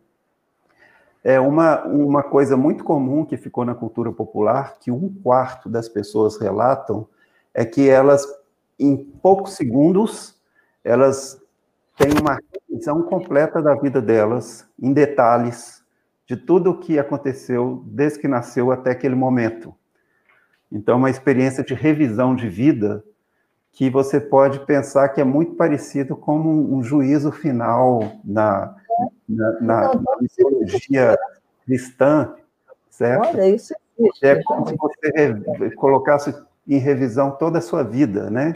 [1.23, 5.89] É uma, uma coisa muito comum que ficou na cultura popular, que um quarto das
[5.89, 7.07] pessoas relatam,
[7.53, 8.27] é que elas,
[8.77, 10.39] em poucos segundos,
[10.83, 11.41] elas
[11.97, 15.83] têm uma visão completa da vida delas, em detalhes,
[16.27, 19.73] de tudo o que aconteceu desde que nasceu até aquele momento.
[20.71, 23.03] Então, uma experiência de revisão de vida
[23.71, 28.75] que você pode pensar que é muito parecido com um, um juízo final na,
[29.27, 31.17] na, na, na mitologia
[31.65, 32.33] cristã,
[32.89, 33.27] certo?
[33.27, 34.25] Olha, isso existe.
[34.25, 36.33] É como se você colocasse
[36.67, 38.55] em revisão toda a sua vida, né?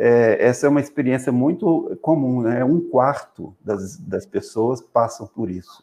[0.00, 2.64] É, essa é uma experiência muito comum, né?
[2.64, 5.82] Um quarto das, das pessoas passam por isso.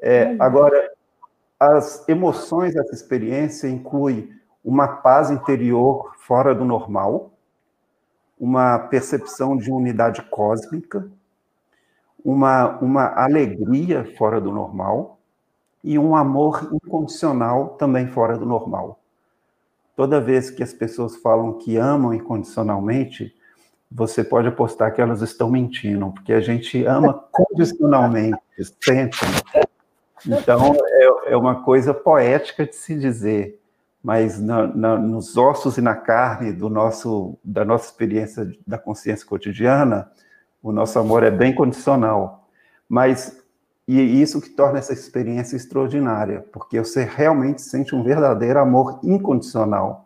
[0.00, 0.90] É, agora,
[1.60, 4.32] as emoções dessa experiência incluem
[4.64, 7.30] uma paz interior fora do normal,
[8.40, 11.06] uma percepção de unidade cósmica,
[12.24, 15.18] uma, uma alegria fora do normal
[15.84, 18.98] e um amor incondicional também fora do normal.
[19.94, 23.36] Toda vez que as pessoas falam que amam incondicionalmente,
[23.94, 28.38] você pode apostar que elas estão mentindo, porque a gente ama condicionalmente,
[28.80, 29.18] sempre.
[30.26, 33.62] Então, é, é uma coisa poética de se dizer
[34.02, 39.24] mas na, na, nos ossos e na carne do nosso, da nossa experiência da consciência
[39.24, 40.10] cotidiana,
[40.60, 42.48] o nosso amor é bem condicional.
[42.88, 43.40] Mas
[43.86, 50.01] e isso que torna essa experiência extraordinária, porque você realmente sente um verdadeiro amor incondicional.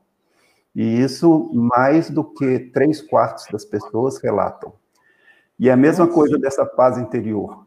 [0.77, 4.75] E isso mais do que três quartos das pessoas relatam.
[5.59, 7.65] E é a mesma coisa dessa paz interior.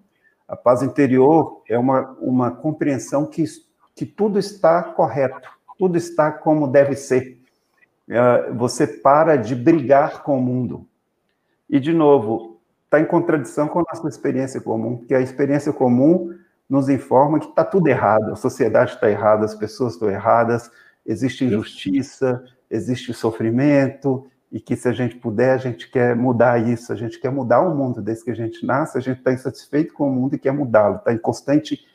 [0.48, 3.44] A paz interior é uma, uma compreensão que,
[3.96, 7.42] que tudo está correto, tudo está como deve ser.
[8.08, 10.88] É, você para de brigar com o mundo.
[11.68, 16.32] E, de novo, está em contradição com a nossa experiência comum, porque a experiência comum
[16.70, 20.70] nos informa que está tudo errado, a sociedade está errada, as pessoas estão erradas,
[21.04, 26.92] existe injustiça, existe sofrimento, e que se a gente puder, a gente quer mudar isso,
[26.92, 29.94] a gente quer mudar o mundo desde que a gente nasce, a gente está insatisfeito
[29.94, 31.86] com o mundo e quer mudá-lo, está em constante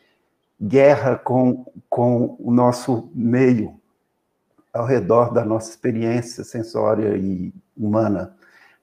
[0.61, 3.75] guerra com, com o nosso meio,
[4.73, 8.37] ao redor da nossa experiência sensória e humana.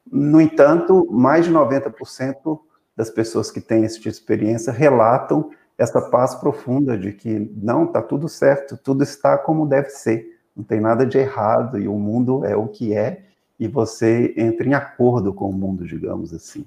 [0.09, 2.59] No entanto, mais de 90%
[2.95, 7.85] das pessoas que têm esse tipo de experiência relatam essa paz profunda de que não,
[7.85, 11.95] está tudo certo, tudo está como deve ser, não tem nada de errado e o
[11.95, 13.23] mundo é o que é
[13.59, 16.65] e você entra em acordo com o mundo, digamos assim.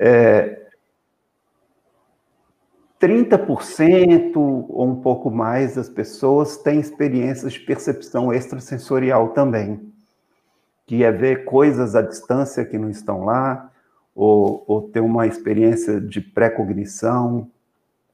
[0.00, 0.64] É,
[3.00, 9.92] 30% ou um pouco mais das pessoas têm experiências de percepção extrasensorial também,
[10.86, 13.70] que é ver coisas à distância que não estão lá,
[14.14, 17.50] ou, ou ter uma experiência de pré-cognição,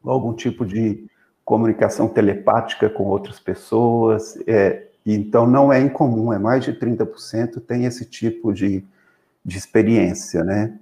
[0.02, 1.08] algum tipo de
[1.50, 4.38] comunicação telepática com outras pessoas.
[4.46, 8.84] É, então, não é incomum, é mais de 30% tem esse tipo de,
[9.44, 10.78] de experiência, né?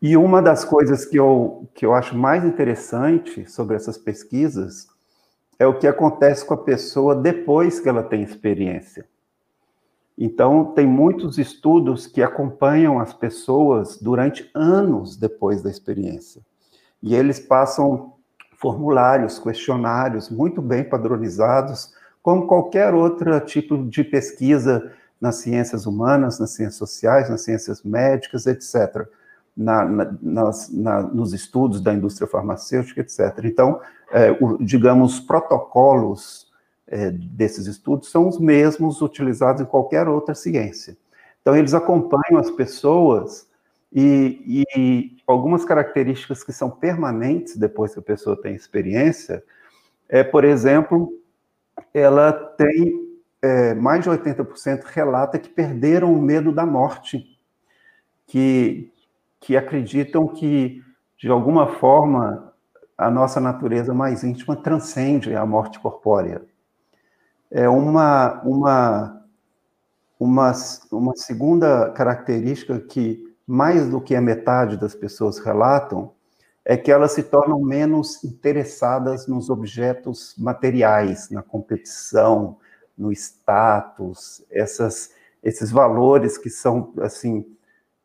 [0.00, 4.86] E uma das coisas que eu, que eu acho mais interessante sobre essas pesquisas
[5.58, 9.04] é o que acontece com a pessoa depois que ela tem experiência.
[10.16, 16.40] Então, tem muitos estudos que acompanham as pessoas durante anos depois da experiência.
[17.02, 18.15] E eles passam
[18.56, 26.50] formulários, questionários muito bem padronizados como qualquer outro tipo de pesquisa nas ciências humanas, nas
[26.50, 29.06] ciências sociais, nas ciências médicas, etc.,
[29.56, 33.44] na, na, nas, na, nos estudos da indústria farmacêutica, etc.
[33.44, 36.50] Então, é, o, digamos, protocolos
[36.86, 40.96] é, desses estudos são os mesmos utilizados em qualquer outra ciência.
[41.40, 43.46] Então, eles acompanham as pessoas
[43.96, 49.42] e, e algumas características que são permanentes depois que a pessoa tem experiência
[50.08, 51.12] é, por exemplo,
[51.92, 57.38] ela tem é, mais de 80% relata que perderam o medo da morte,
[58.26, 58.92] que,
[59.40, 60.82] que acreditam que,
[61.18, 62.52] de alguma forma,
[62.96, 66.42] a nossa natureza mais íntima transcende a morte corpórea.
[67.50, 69.24] É uma, uma,
[70.18, 70.52] uma,
[70.90, 76.12] uma segunda característica que mais do que a metade das pessoas relatam
[76.64, 82.58] é que elas se tornam menos interessadas nos objetos materiais, na competição,
[82.98, 87.46] no status, essas, esses valores que são assim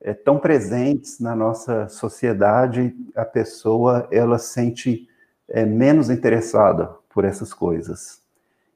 [0.01, 5.07] é, tão presentes na nossa sociedade, a pessoa ela sente
[5.47, 8.21] é, menos interessada por essas coisas.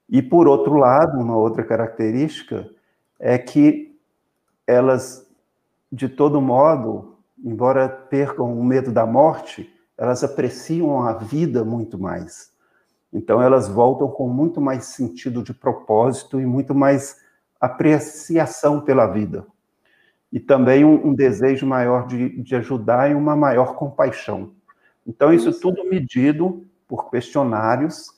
[0.10, 2.69] E por outro lado, uma outra característica
[3.19, 3.97] é que
[4.67, 5.24] elas,
[5.95, 12.51] de todo modo, embora percam o medo da morte, elas apreciam a vida muito mais.
[13.13, 17.15] Então, elas voltam com muito mais sentido de propósito e muito mais
[17.62, 19.47] apreciação pela vida.
[20.34, 24.51] E também um, um desejo maior de, de, ajudar e uma maior compaixão.
[25.08, 28.13] Então, isso tudo medido por questionários.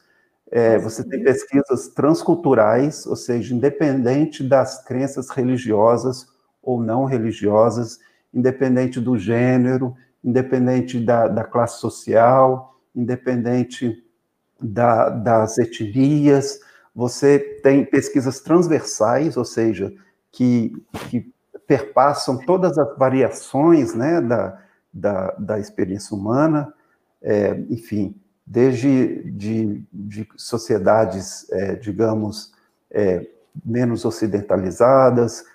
[0.49, 6.35] É, você tem pesquisas transculturais, ou seja, independente das crenças religiosas
[6.67, 7.97] ou não religiosas,
[8.33, 14.03] independente do gênero, independente da, da classe social, independente
[14.61, 16.59] da, das etnias.
[16.93, 19.93] Você tem pesquisas transversais, ou seja,
[20.29, 20.73] que,
[21.09, 21.31] que
[21.65, 26.73] perpassam todas as variações né, da, da, da experiência humana,
[27.21, 28.13] é, enfim,
[28.45, 32.51] desde de, de sociedades, é, digamos,
[32.91, 33.25] é,
[33.65, 35.45] menos ocidentalizadas,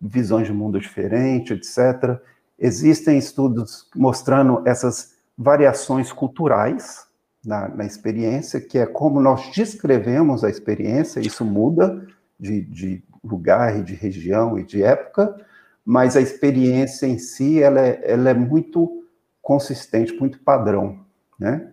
[0.00, 2.20] visões de mundo diferente, etc.,
[2.58, 7.06] Existem estudos mostrando essas variações culturais
[7.44, 12.04] na, na, experiência, que é como nós descrevemos a experiência, isso muda
[12.38, 15.36] de, de lugar e de região e de época,
[15.84, 19.04] mas a experiência em si, ela é, ela é muito
[19.40, 20.98] consistente, muito padrão,
[21.38, 21.72] né?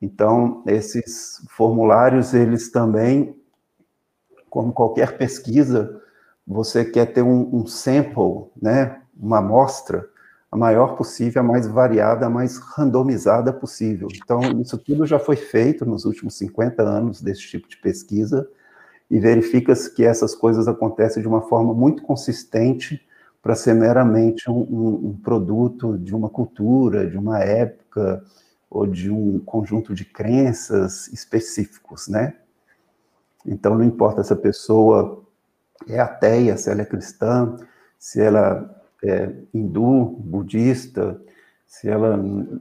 [0.00, 3.34] Então, esses formulários, eles também,
[4.48, 6.00] como qualquer pesquisa,
[6.48, 10.08] você quer ter um, um sample, né, uma amostra
[10.50, 14.08] a maior possível, a mais variada, a mais randomizada possível.
[14.14, 18.48] Então, isso tudo já foi feito nos últimos 50 anos desse tipo de pesquisa,
[19.10, 23.00] e verifica-se que essas coisas acontecem de uma forma muito consistente
[23.42, 28.22] para ser meramente um, um, um, produto de uma cultura, de uma época,
[28.70, 32.34] ou de um conjunto de crenças específicos, né?
[33.46, 35.22] Então, não importa se a pessoa
[35.86, 37.56] é ateia, se ela é cristã,
[37.98, 41.20] se ela é hindu, budista,
[41.66, 42.16] se ela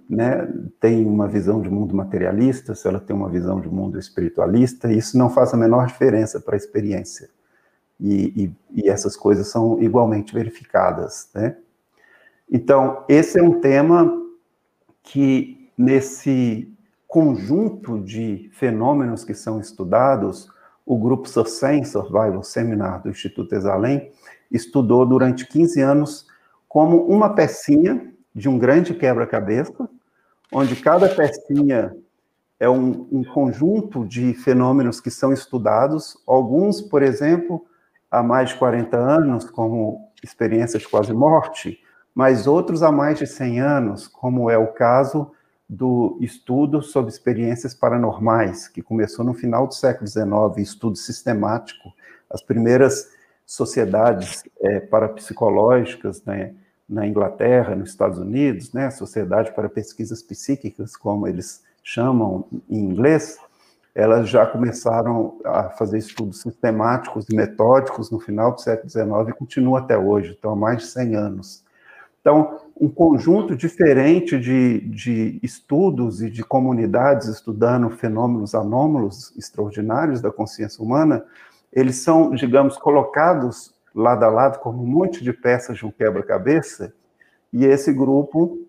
[0.10, 0.48] né,
[0.82, 5.18] tem uma visão de mundo materialista, se ela tem uma visão de mundo espiritualista, isso
[5.18, 7.30] não faz a menor diferença para a experiência.
[8.00, 11.56] E, e, e, essas coisas são igualmente verificadas, né?
[12.50, 14.24] Então, esse é um tema
[15.02, 16.72] que, nesse
[17.08, 20.50] conjunto de fenômenos que são estudados,
[20.88, 24.10] o grupo Sustain Survival Seminar do Instituto Exalém
[24.50, 26.26] estudou durante 15 anos
[26.68, 29.90] como uma pecinha de um grande quebra-cabeça,
[30.50, 31.94] onde cada pecinha
[32.58, 37.66] é um, um, conjunto de fenômenos que são estudados, alguns, por exemplo,
[38.10, 41.80] há mais de 40 anos, como experiências de quase morte,
[42.16, 45.32] mas outros há mais de 100 anos, como é o caso
[45.70, 51.94] do estudo sobre experiências paranormais, que começou no final do século XIX, estudo sistemático.
[52.30, 53.12] As primeiras
[53.46, 56.54] sociedades é, parapsicológicas né,
[56.88, 63.38] na Inglaterra, nos Estados Unidos, né, Sociedade para Pesquisas Psíquicas, como eles chamam em inglês,
[63.94, 69.34] elas já começaram a fazer estudos sistemáticos e metódicos no final do século XIX e
[69.34, 71.64] continua até hoje, então há mais de 100 anos.
[72.22, 80.32] Então, um conjunto diferente de, de estudos e de comunidades estudando fenômenos anômalos extraordinários da
[80.32, 81.24] consciência humana,
[81.74, 86.94] eles são, digamos, colocados lado a lado como um monte de peças de um quebra-cabeça,
[87.52, 88.60] e esse grupo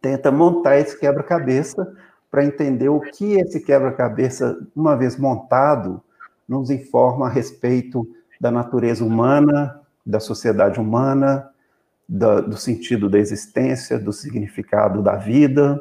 [0.00, 1.94] tenta montar esse quebra-cabeça
[2.30, 6.02] para entender o que esse quebra-cabeça, uma vez montado,
[6.48, 8.06] nos informa a respeito
[8.40, 11.48] da natureza humana, da sociedade humana,
[12.08, 15.80] da, do sentido da existência, do significado da vida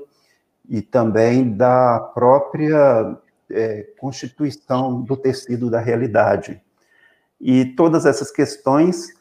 [0.67, 3.17] e também da própria
[3.49, 6.61] é, constituição do tecido da realidade.
[7.39, 9.13] E todas essas questões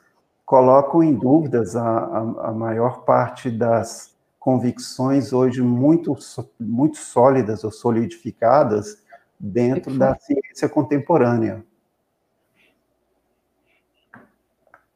[0.46, 6.16] colocam em dúvidas a, a, a maior parte das convicções hoje muito,
[6.60, 9.02] muito sólidas ou solidificadas
[9.38, 11.64] dentro da ciência contemporânea.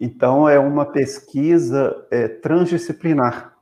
[0.00, 3.54] Então, é uma pesquisa é, transdisciplinar.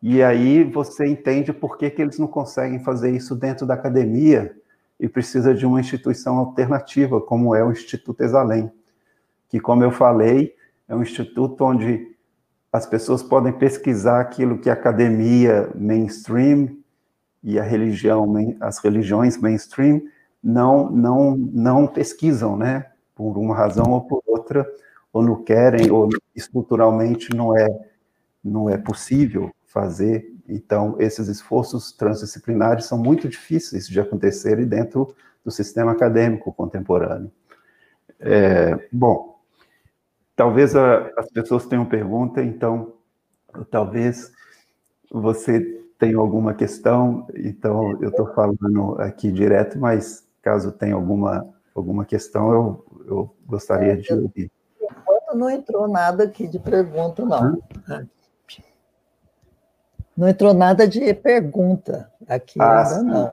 [0.00, 4.54] E aí você entende por que, que eles não conseguem fazer isso dentro da academia
[5.00, 8.70] e precisa de uma instituição alternativa, como é o Instituto Exalém,
[9.48, 10.54] que, como eu falei,
[10.88, 12.14] é um instituto onde
[12.72, 16.76] as pessoas podem pesquisar aquilo que a academia mainstream
[17.42, 20.02] e a religião, as religiões mainstream
[20.42, 22.86] não, não, não pesquisam, né?
[23.14, 24.66] Por uma razão ou por outra,
[25.12, 27.66] ou não querem, ou estruturalmente não é,
[28.44, 30.32] não é possível fazer.
[30.48, 35.14] Então, esses esforços transdisciplinares são muito difíceis de acontecerem dentro
[35.44, 37.30] do sistema acadêmico contemporâneo.
[38.20, 39.38] É, bom,
[40.34, 42.92] talvez a, as pessoas tenham pergunta, então,
[43.70, 44.32] talvez
[45.10, 52.04] você tem alguma questão, então eu estou falando aqui direto, mas caso tenha alguma, alguma
[52.04, 54.50] questão, eu, eu gostaria é, de ouvir.
[54.80, 57.62] Enquanto não entrou nada aqui de pergunta, não.
[57.88, 58.08] Hã?
[60.16, 63.04] Não entrou nada de pergunta aqui ah, ainda, sim.
[63.04, 63.32] não.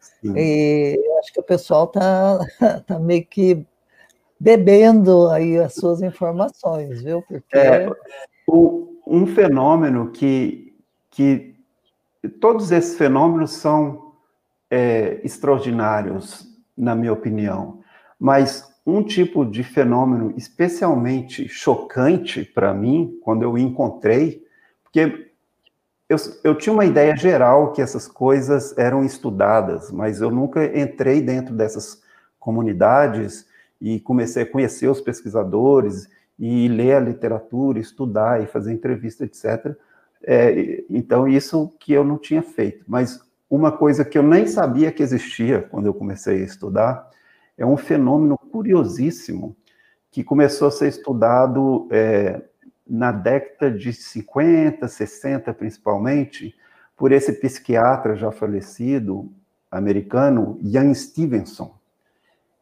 [0.00, 0.34] Sim.
[0.36, 2.38] E eu acho que o pessoal está
[2.86, 3.66] tá meio que
[4.38, 7.22] bebendo aí as suas informações, viu?
[7.22, 7.56] Porque...
[7.56, 7.90] É,
[8.46, 10.74] o, um fenômeno que,
[11.10, 11.53] que
[12.28, 14.12] todos esses fenômenos são
[14.70, 16.46] é, extraordinários,
[16.76, 17.80] na minha opinião,
[18.18, 24.44] mas um tipo de fenômeno especialmente chocante para mim, quando eu encontrei,
[24.82, 25.30] porque
[26.08, 31.22] eu, eu tinha uma ideia geral que essas coisas eram estudadas, mas eu nunca entrei
[31.22, 32.02] dentro dessas
[32.38, 33.46] comunidades
[33.80, 36.08] e comecei a conhecer os pesquisadores
[36.38, 39.76] e ler a literatura, estudar e fazer entrevista, etc.
[40.26, 42.84] É, então, isso que eu não tinha feito.
[42.88, 47.10] Mas uma coisa que eu nem sabia que existia quando eu comecei a estudar
[47.56, 49.56] é um fenômeno curiosíssimo
[50.10, 52.42] que começou a ser estudado é,
[52.88, 56.54] na década de 50, 60 principalmente,
[56.96, 59.30] por esse psiquiatra já falecido
[59.70, 61.74] americano, Ian Stevenson,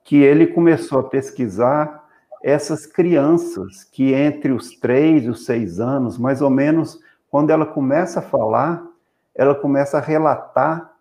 [0.03, 2.09] que ele começou a pesquisar
[2.43, 6.99] essas crianças que entre os três e os seis anos, mais ou menos,
[7.33, 8.87] quando ela começa a falar,
[9.35, 10.93] ela começa a relatar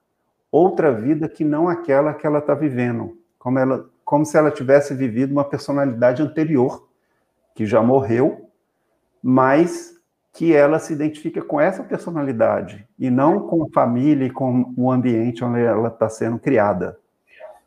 [0.50, 4.94] outra vida que não aquela que ela está vivendo, como, ela, como se ela tivesse
[4.94, 6.88] vivido uma personalidade anterior,
[7.54, 8.50] que já morreu,
[9.22, 9.94] mas
[10.32, 14.90] que ela se identifica com essa personalidade e não com a família e com o
[14.90, 16.98] ambiente onde ela está sendo criada.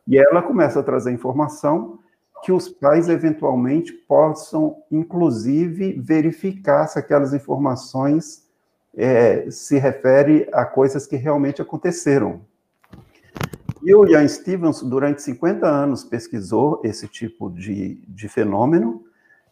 [0.07, 1.99] E ela começa a trazer informação
[2.41, 8.43] que os pais eventualmente possam, inclusive, verificar se aquelas informações
[8.95, 12.41] é, se refere a coisas que realmente aconteceram.
[13.83, 19.03] E o Ian Stevens, durante 50 anos, pesquisou esse tipo de, de fenômeno,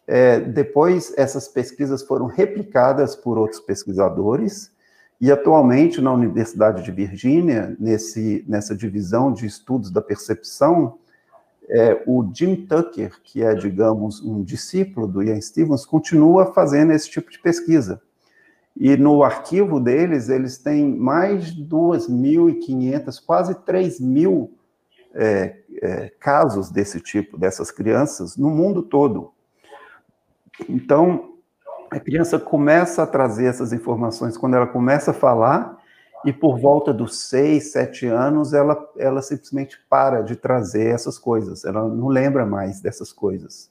[0.06, 4.72] é, depois, essas pesquisas foram replicadas por outros pesquisadores,
[5.20, 10.98] e atualmente, na Universidade de Virgínia, nessa divisão de estudos da percepção,
[11.68, 17.08] é, o Jim Tucker, que é, digamos, um discípulo do Ian Stevens, continua fazendo esse
[17.08, 18.02] tipo de pesquisa.
[18.76, 24.50] E no arquivo deles, eles têm mais de 2.500, quase 3.000
[25.14, 29.32] é, é, casos desse tipo, dessas crianças, no mundo todo.
[30.68, 31.34] Então,
[31.90, 35.78] a criança começa a trazer essas informações quando ela começa a falar,
[36.24, 41.64] e por volta dos seis, sete anos, ela, ela simplesmente para de trazer essas coisas,
[41.64, 43.70] ela não lembra mais dessas coisas.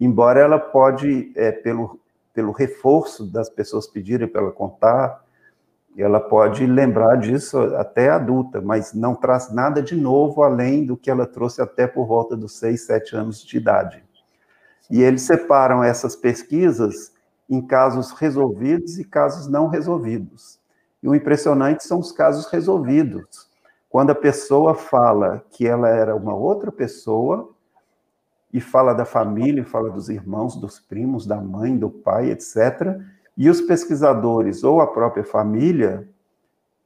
[0.00, 2.00] Embora ela pode, é, pelo,
[2.32, 5.24] pelo reforço das pessoas pedirem para ela contar,
[5.96, 11.10] ela pode lembrar disso até adulta, mas não traz nada de novo além do que
[11.10, 14.04] ela trouxe até por volta dos seis, sete anos de idade.
[14.90, 17.12] E eles separam essas pesquisas
[17.48, 20.58] em casos resolvidos e casos não resolvidos.
[21.02, 23.48] E o impressionante são os casos resolvidos.
[23.88, 27.50] Quando a pessoa fala que ela era uma outra pessoa,
[28.52, 32.98] e fala da família, fala dos irmãos, dos primos, da mãe, do pai, etc.
[33.36, 36.08] E os pesquisadores ou a própria família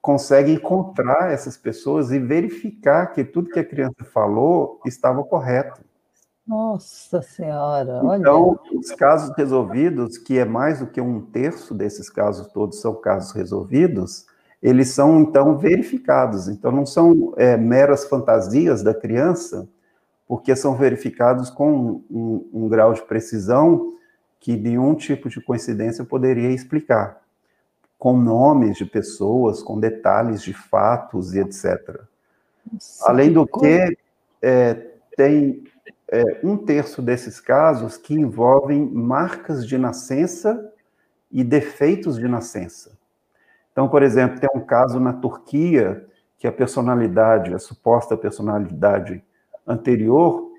[0.01, 5.81] conseguem encontrar essas pessoas e verificar que tudo que a criança falou estava correto.
[6.47, 8.21] Nossa Senhora, olha.
[8.21, 12.95] Então, os casos resolvidos, que é mais do que um terço desses casos todos são
[12.95, 14.27] casos resolvidos,
[14.63, 16.49] eles são então verificados.
[16.49, 19.67] Então, não são é, meras fantasias da criança,
[20.27, 23.95] porque são verificados com um, um, um grau de precisão
[24.41, 27.21] que nenhum tipo de coincidência poderia explicar,
[27.99, 32.01] com nomes de pessoas, com detalhes de fatos e etc.
[32.71, 33.97] Nossa, Além do que,
[34.43, 34.75] é,
[35.17, 35.65] tem
[36.09, 40.73] é, um terço desses casos que envolvem marcas de nascença
[41.31, 42.93] e defeitos de nascença.
[43.73, 46.07] Então, por exemplo, tem um caso na Turquia
[46.39, 49.25] que a personalidade, a suposta personalidade
[49.67, 50.51] anterior,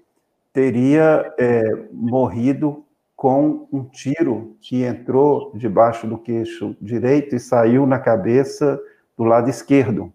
[0.51, 2.85] teria é, morrido
[3.15, 8.79] com um tiro que entrou debaixo do queixo direito e saiu na cabeça
[9.17, 10.13] do lado esquerdo.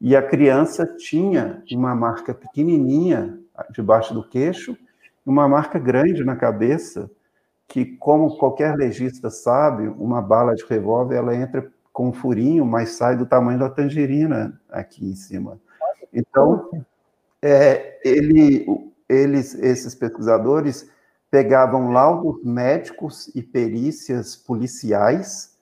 [0.00, 3.38] E a criança tinha uma marca pequenininha
[3.70, 4.76] debaixo do queixo,
[5.26, 7.10] uma marca grande na cabeça,
[7.68, 12.92] que, como qualquer legista sabe, uma bala de revólver ela entra com um furinho, mas
[12.92, 15.60] sai do tamanho da tangerina aqui em cima.
[16.12, 16.68] Então,
[17.42, 18.66] é, ele,
[19.08, 20.88] eles, esses pesquisadores
[21.30, 25.56] pegavam laudos médicos e perícias policiais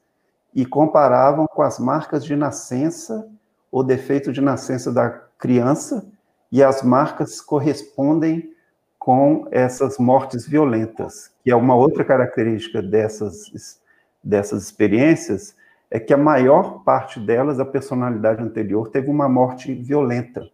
[0.54, 3.28] e comparavam com as marcas de nascença
[3.70, 6.06] ou defeito de nascença da criança,
[6.50, 8.50] e as marcas correspondem
[8.98, 13.78] com essas mortes violentas, que é uma outra característica dessas,
[14.24, 15.54] dessas experiências,
[15.90, 20.48] é que a maior parte delas, a personalidade anterior, teve uma morte violenta.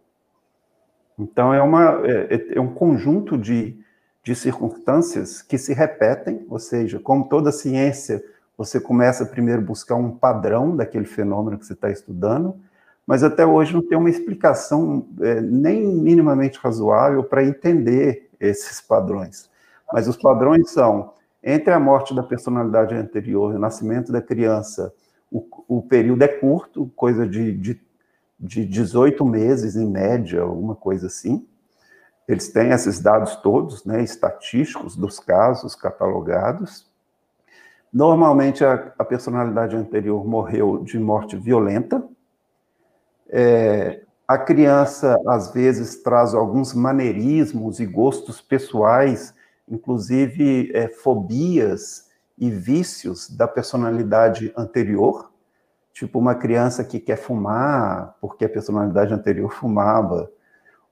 [1.17, 3.79] Então, é, uma, é, é um conjunto de,
[4.23, 8.23] de circunstâncias que se repetem, ou seja, como toda ciência,
[8.57, 12.55] você começa primeiro a buscar um padrão daquele fenômeno que você está estudando,
[13.05, 19.49] mas até hoje não tem uma explicação é, nem minimamente razoável para entender esses padrões.
[19.93, 21.13] Mas os padrões são
[21.43, 24.91] entre a morte da personalidade anterior e o nascimento da criança,
[25.31, 27.79] o, o período é curto, coisa de, de,
[28.39, 31.47] de 18 meses em média, alguma coisa assim.
[32.27, 36.91] Eles têm esses dados todos, né, estatísticos dos casos catalogados.
[37.93, 42.03] Normalmente a, a personalidade anterior morreu de morte violenta,
[43.29, 49.33] é, a criança, às vezes, traz alguns maneirismos e gostos pessoais,
[49.69, 55.31] inclusive é, fobias e vícios da personalidade anterior,
[55.95, 60.29] tipo uma criança que quer fumar porque a personalidade anterior fumava,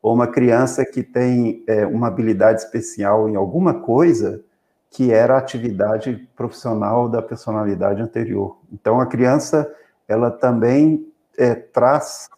[0.01, 4.43] ou uma criança que tem é, uma habilidade especial em alguma coisa
[4.89, 8.59] que era a atividade profissional da personalidade anterior.
[8.71, 9.69] Então, a criança,
[10.07, 12.29] ela também é, traz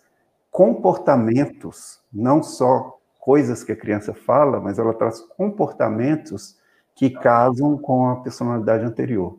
[0.49, 6.57] comportamentos, não só coisas que a criança fala, mas ela traz comportamentos
[6.95, 9.37] que casam com a personalidade anterior.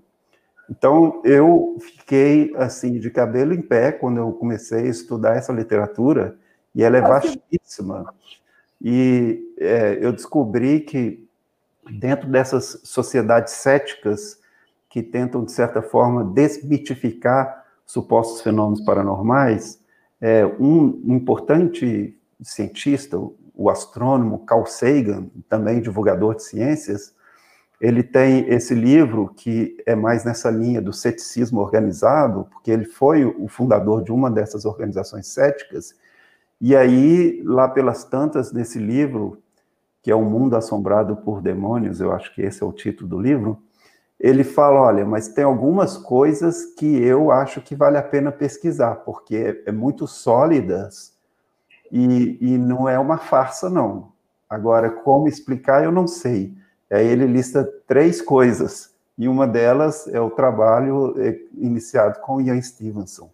[0.69, 6.37] Então, eu fiquei, assim, de cabelo em pé quando eu comecei a estudar essa literatura,
[6.75, 8.13] e ela é vastíssima.
[8.83, 11.27] E é, eu descobri que,
[11.91, 14.41] dentro dessas sociedades céticas,
[14.89, 19.81] que tentam, de certa forma, desmitificar supostos fenômenos paranormais,
[20.21, 23.19] é, um importante cientista,
[23.55, 27.15] o astrônomo Carl Sagan, também divulgador de ciências,
[27.81, 33.25] ele tem esse livro que é mais nessa linha do ceticismo organizado, porque ele foi
[33.25, 35.95] o fundador de uma dessas organizações céticas,
[36.61, 39.43] e aí, lá pelas tantas, nesse livro,
[40.03, 43.21] que é O Mundo Assombrado por Demônios, eu acho que esse é o título do
[43.21, 43.63] livro,
[44.19, 48.97] ele fala: olha, mas tem algumas coisas que eu acho que vale a pena pesquisar,
[48.97, 51.15] porque é, é muito sólidas
[51.93, 54.13] e, e não é uma farsa, não.
[54.49, 56.55] Agora, como explicar, eu não sei.
[56.91, 62.61] Aí ele lista três coisas, e uma delas é o trabalho é, iniciado com Ian
[62.61, 63.31] Stevenson,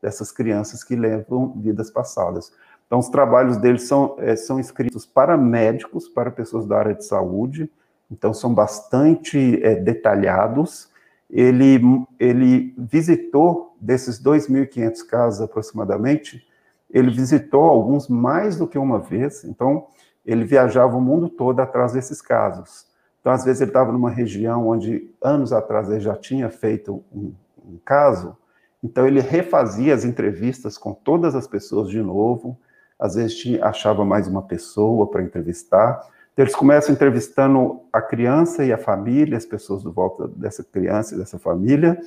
[0.00, 2.52] dessas crianças que levam vidas passadas.
[2.86, 7.04] Então, os trabalhos dele são, é, são escritos para médicos, para pessoas da área de
[7.04, 7.70] saúde,
[8.10, 10.88] então são bastante é, detalhados.
[11.28, 11.80] Ele,
[12.18, 16.46] ele visitou, desses 2.500 casos aproximadamente,
[16.88, 19.88] ele visitou alguns mais do que uma vez, então
[20.24, 22.86] ele viajava o mundo todo atrás desses casos.
[23.26, 27.32] Então, às vezes, ele estava numa região onde, anos atrás, ele já tinha feito um,
[27.58, 28.36] um caso,
[28.80, 32.56] então ele refazia as entrevistas com todas as pessoas de novo,
[32.96, 38.72] às vezes achava mais uma pessoa para entrevistar, então, eles começam entrevistando a criança e
[38.72, 42.00] a família, as pessoas do volta dessa criança e dessa família.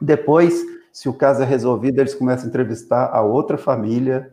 [0.00, 4.32] Depois, se o caso é resolvido, eles começam a entrevistar a outra família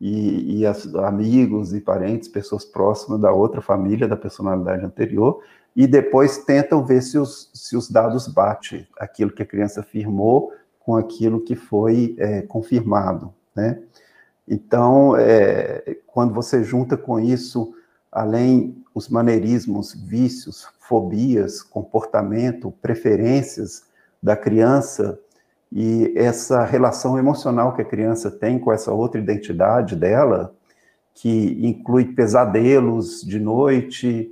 [0.00, 5.42] e, e as, amigos e parentes, pessoas próximas da outra família, da personalidade anterior,
[5.74, 10.52] e depois tentam ver se os, se os dados batem aquilo que a criança afirmou
[10.80, 13.82] com aquilo que foi é, confirmado, né?
[14.48, 17.74] Então, é, quando você junta com isso
[18.12, 23.84] além os maneirismos, vícios, fobias, comportamento, preferências
[24.22, 25.18] da criança
[25.72, 30.54] e essa relação emocional que a criança tem com essa outra identidade dela,
[31.14, 34.30] que inclui pesadelos de noite,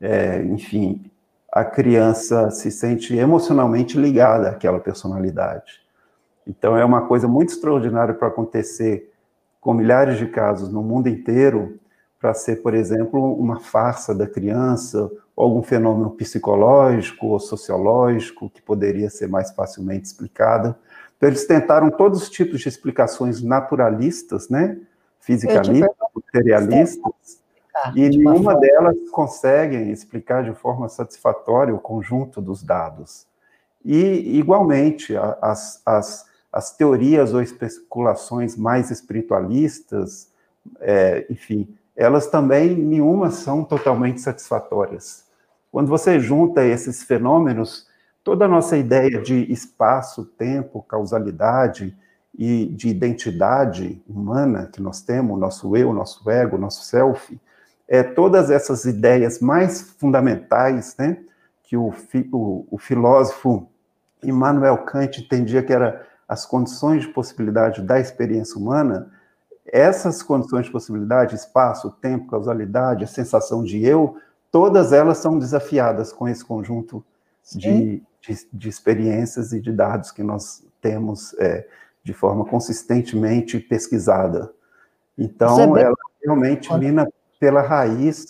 [0.00, 1.04] é, enfim,
[1.52, 5.82] a criança se sente emocionalmente ligada àquela personalidade.
[6.46, 9.12] Então é uma coisa muito extraordinária para acontecer
[9.60, 11.78] com milhares de casos no mundo inteiro,
[12.18, 19.08] para ser, por exemplo, uma farsa da criança, algum fenômeno psicológico ou sociológico que poderia
[19.08, 20.74] ser mais facilmente explicado.
[21.16, 24.78] Então, eles tentaram todos os tipos de explicações naturalistas, né?
[25.20, 27.40] fisicalistas, materialistas,
[27.94, 33.26] e nenhuma delas conseguem explicar de forma satisfatória o conjunto dos dados.
[33.84, 40.30] E, igualmente, as, as, as teorias ou especulações mais espiritualistas,
[40.80, 45.24] é, enfim, elas também, nenhuma são totalmente satisfatórias.
[45.70, 47.86] Quando você junta esses fenômenos,
[48.22, 51.96] toda a nossa ideia de espaço, tempo, causalidade
[52.36, 57.38] e de identidade humana que nós temos, nosso eu, nosso ego, nosso self,
[57.88, 61.18] é, todas essas ideias mais fundamentais, né,
[61.62, 61.92] que o,
[62.32, 63.68] o, o filósofo
[64.22, 69.10] Immanuel Kant entendia que era as condições de possibilidade da experiência humana,
[69.72, 74.18] essas condições de possibilidade, espaço, tempo, causalidade, a sensação de eu,
[74.50, 77.02] todas elas são desafiadas com esse conjunto
[77.56, 81.66] de, de, de, experiências e de dados que nós temos é,
[82.04, 84.52] de forma consistentemente pesquisada.
[85.16, 87.08] Então, é ela realmente mina
[87.40, 88.26] pela raiz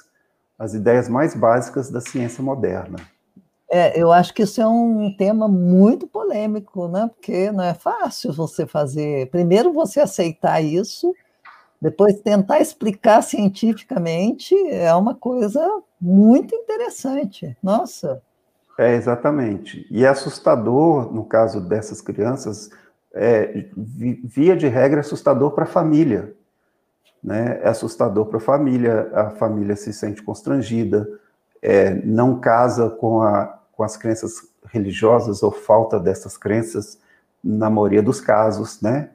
[0.56, 2.96] as ideias mais básicas da ciência moderna.
[3.68, 7.10] É, eu acho que isso é um tema muito polêmico, né?
[7.12, 9.30] Porque não é fácil você fazer.
[9.30, 11.14] Primeiro, você aceitar isso,
[11.82, 15.60] depois tentar explicar cientificamente é uma coisa
[16.00, 17.56] muito interessante.
[17.60, 18.22] Nossa.
[18.78, 19.84] É, exatamente.
[19.90, 22.70] E é assustador, no caso dessas crianças,
[23.12, 26.32] é, via de regra, é assustador para a família.
[27.20, 27.58] Né?
[27.60, 31.08] É assustador para a família, a família se sente constrangida,
[31.60, 34.34] é, não casa com, a, com as crenças
[34.66, 36.96] religiosas ou falta dessas crenças,
[37.42, 39.10] na maioria dos casos, né?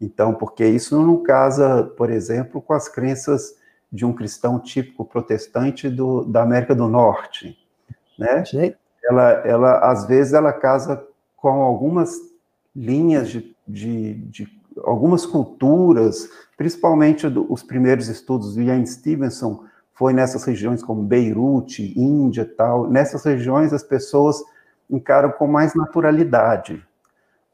[0.00, 3.54] Então, porque isso não casa, por exemplo, com as crenças
[3.92, 7.58] de um cristão típico protestante do, da América do Norte,
[8.18, 8.42] né?
[9.04, 11.04] Ela, ela, às vezes, ela casa
[11.36, 12.14] com algumas
[12.74, 14.48] linhas de, de, de
[14.84, 21.98] algumas culturas, principalmente do, os primeiros estudos do Ian Stevenson, foi nessas regiões como Beirute,
[21.98, 22.88] Índia tal.
[22.88, 24.42] Nessas regiões as pessoas
[24.88, 26.82] encaram com mais naturalidade.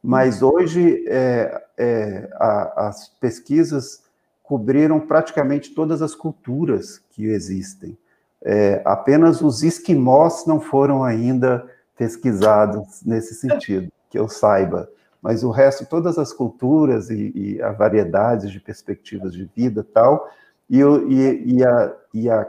[0.07, 4.05] Mas hoje é, é, a, as pesquisas
[4.43, 7.99] cobriram praticamente todas as culturas que existem.
[8.45, 14.89] É, apenas os esquimós não foram ainda pesquisados nesse sentido, que eu saiba
[15.27, 20.31] mas o resto, todas as culturas e, e a variedade de perspectivas de vida tal,
[20.71, 22.47] e, e, e, a, e a,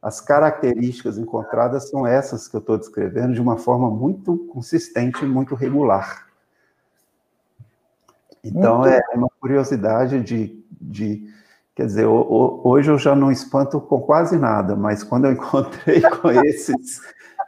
[0.00, 5.28] as características encontradas são essas que eu estou descrevendo de uma forma muito consistente e
[5.28, 6.23] muito regular.
[8.44, 11.26] Então, é uma curiosidade de, de
[11.74, 16.30] quer dizer, hoje eu já não espanto com quase nada, mas quando eu encontrei com
[16.30, 17.00] esses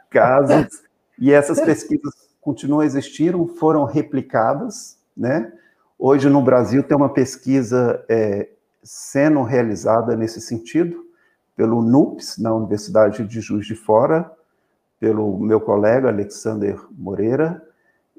[0.09, 0.81] casos,
[1.19, 5.51] e essas pesquisas continuam a existir, foram replicadas, né?
[5.99, 8.49] Hoje no Brasil tem uma pesquisa é,
[8.83, 11.05] sendo realizada nesse sentido
[11.55, 14.31] pelo NUPS, na Universidade de Juiz de Fora,
[14.99, 17.66] pelo meu colega Alexander Moreira.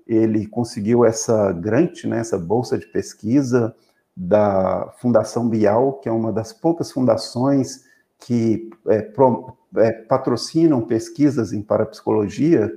[0.09, 3.75] Ele conseguiu essa grant, né, essa bolsa de pesquisa
[4.17, 7.85] da Fundação Bial, que é uma das poucas fundações
[8.19, 12.73] que é, pro, é, patrocinam pesquisas em parapsicologia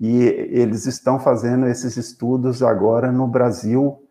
[0.00, 4.02] e eles estão fazendo esses estudos agora no Brasil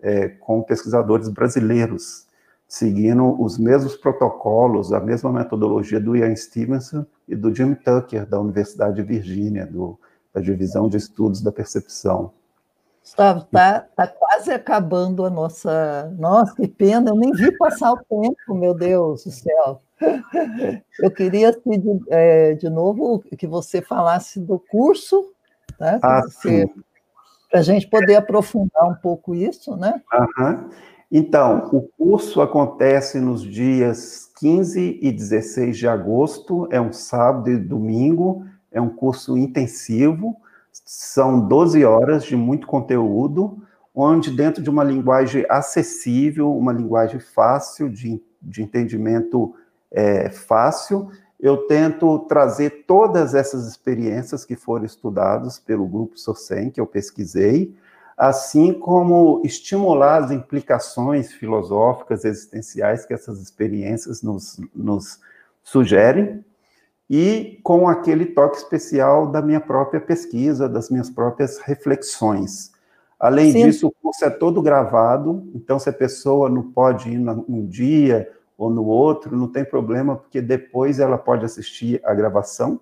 [0.00, 2.28] é, com pesquisadores brasileiros,
[2.68, 8.40] seguindo os mesmos protocolos, a mesma metodologia do Ian Stevenson e do Jim Tucker, da
[8.40, 9.98] Universidade de Virgínia, do,
[10.32, 12.32] da Divisão de Estudos da Percepção.
[13.02, 16.14] Gustavo, está tá quase acabando a nossa.
[16.18, 19.82] Nossa, que pena, eu nem vi passar o tempo, meu Deus do céu.
[21.00, 25.32] Eu queria, assim, de, é, de novo, que você falasse do curso,
[25.78, 25.98] né?
[26.02, 26.22] Ah,
[27.50, 30.00] para a gente poder aprofundar um pouco isso, né?
[30.38, 30.70] Uhum.
[31.10, 37.58] Então, o curso acontece nos dias 15 e 16 de agosto, é um sábado e
[37.58, 40.36] domingo, é um curso intensivo,
[40.72, 43.62] são 12 horas de muito conteúdo,
[43.94, 49.54] onde dentro de uma linguagem acessível, uma linguagem fácil, de, de entendimento
[49.90, 56.80] é, fácil, eu tento trazer todas essas experiências que foram estudadas pelo grupo SOCEM, que
[56.80, 57.74] eu pesquisei,
[58.16, 65.20] assim como estimular as implicações filosóficas existenciais que essas experiências nos, nos
[65.64, 66.44] sugerem,
[67.14, 72.72] e com aquele toque especial da minha própria pesquisa, das minhas próprias reflexões.
[73.20, 73.66] Além Sim.
[73.66, 78.32] disso, o curso é todo gravado, então se a pessoa não pode ir um dia
[78.56, 82.80] ou no outro, não tem problema, porque depois ela pode assistir a gravação,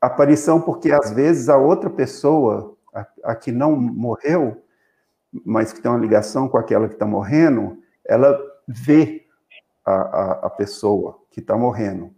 [0.02, 4.63] Aparição porque, às vezes, a outra pessoa, a, a que não morreu,
[5.46, 9.26] mas que tem uma ligação com aquela que está morrendo, ela vê
[9.86, 12.14] a, a, a pessoa que está morrendo.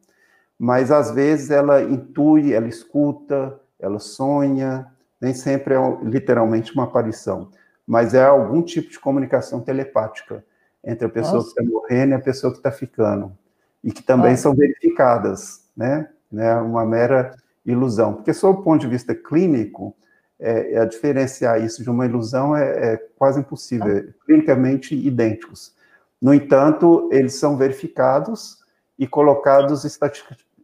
[0.58, 4.88] Mas às vezes ela intui, ela escuta, ela sonha,
[5.20, 7.50] nem sempre é literalmente uma aparição,
[7.86, 10.44] mas é algum tipo de comunicação telepática
[10.84, 11.54] entre a pessoa Nossa.
[11.54, 13.36] que está morrendo e a pessoa que está ficando,
[13.84, 14.44] e que também Nossa.
[14.44, 16.10] são verificadas, né?
[16.32, 16.56] né?
[16.58, 17.36] Uma mera
[17.66, 18.14] ilusão.
[18.14, 19.96] Porque, sob o ponto de vista clínico,
[20.40, 25.74] é, é diferenciar isso de uma ilusão é, é quase impossível, é clinicamente idênticos.
[26.22, 28.64] No entanto, eles são verificados
[28.98, 29.86] e colocados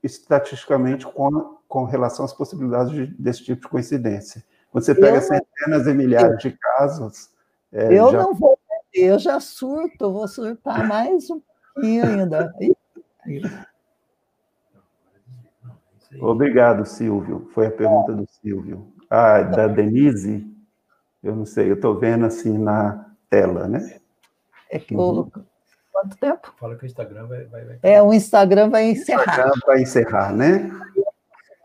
[0.04, 4.44] estatisticamente com, com relação às possibilidades de, desse tipo de coincidência.
[4.72, 7.30] Quando você pega eu centenas e milhares de casos.
[7.72, 8.24] É, eu já...
[8.24, 8.58] não vou,
[8.94, 11.42] eu já surto, vou surtar mais um
[11.74, 12.54] pouquinho ainda.
[16.20, 17.50] Obrigado, Silvio.
[17.54, 18.92] Foi a pergunta do Silvio.
[19.14, 20.48] Ah, da Denise,
[21.22, 24.00] eu não sei, eu estou vendo assim na tela, né?
[24.70, 25.30] É que uhum.
[25.92, 26.54] Quanto tempo?
[26.58, 27.44] Fala que o Instagram vai.
[27.44, 27.80] vai, vai...
[27.84, 29.20] É, o Instagram vai encerrar.
[29.20, 30.72] O Instagram vai encerrar, né?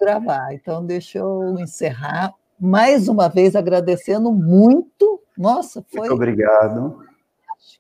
[0.01, 0.53] Gravar.
[0.53, 2.35] Então, deixa eu encerrar.
[2.59, 5.23] Mais uma vez agradecendo muito.
[5.39, 6.01] Nossa, foi.
[6.01, 7.07] Muito obrigado.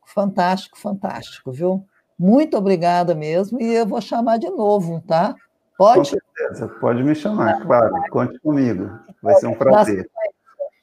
[0.07, 1.85] Fantástico, fantástico, viu?
[2.17, 3.61] Muito obrigada mesmo.
[3.61, 5.35] E eu vou chamar de novo, tá?
[5.77, 5.99] Pode?
[5.99, 7.93] Com certeza, pode me chamar, claro.
[8.11, 8.91] Conte comigo.
[9.27, 10.09] Vai ser um prazer.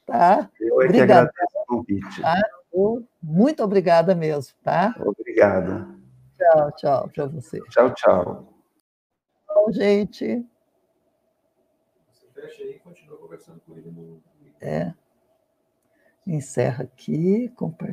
[0.05, 0.49] Tá?
[0.59, 2.21] Eu é que agradeço o convite.
[2.21, 2.41] Tá?
[3.21, 4.93] Muito obrigada mesmo, tá?
[4.99, 5.97] Obrigado.
[6.37, 7.61] Tchau, tchau para você.
[7.69, 8.53] Tchau, tchau.
[9.47, 10.45] Tchau, gente.
[12.11, 14.21] Você fecha aí e continua conversando com ele no.
[14.59, 14.93] É.
[16.27, 17.91] Encerra aqui, compartilha.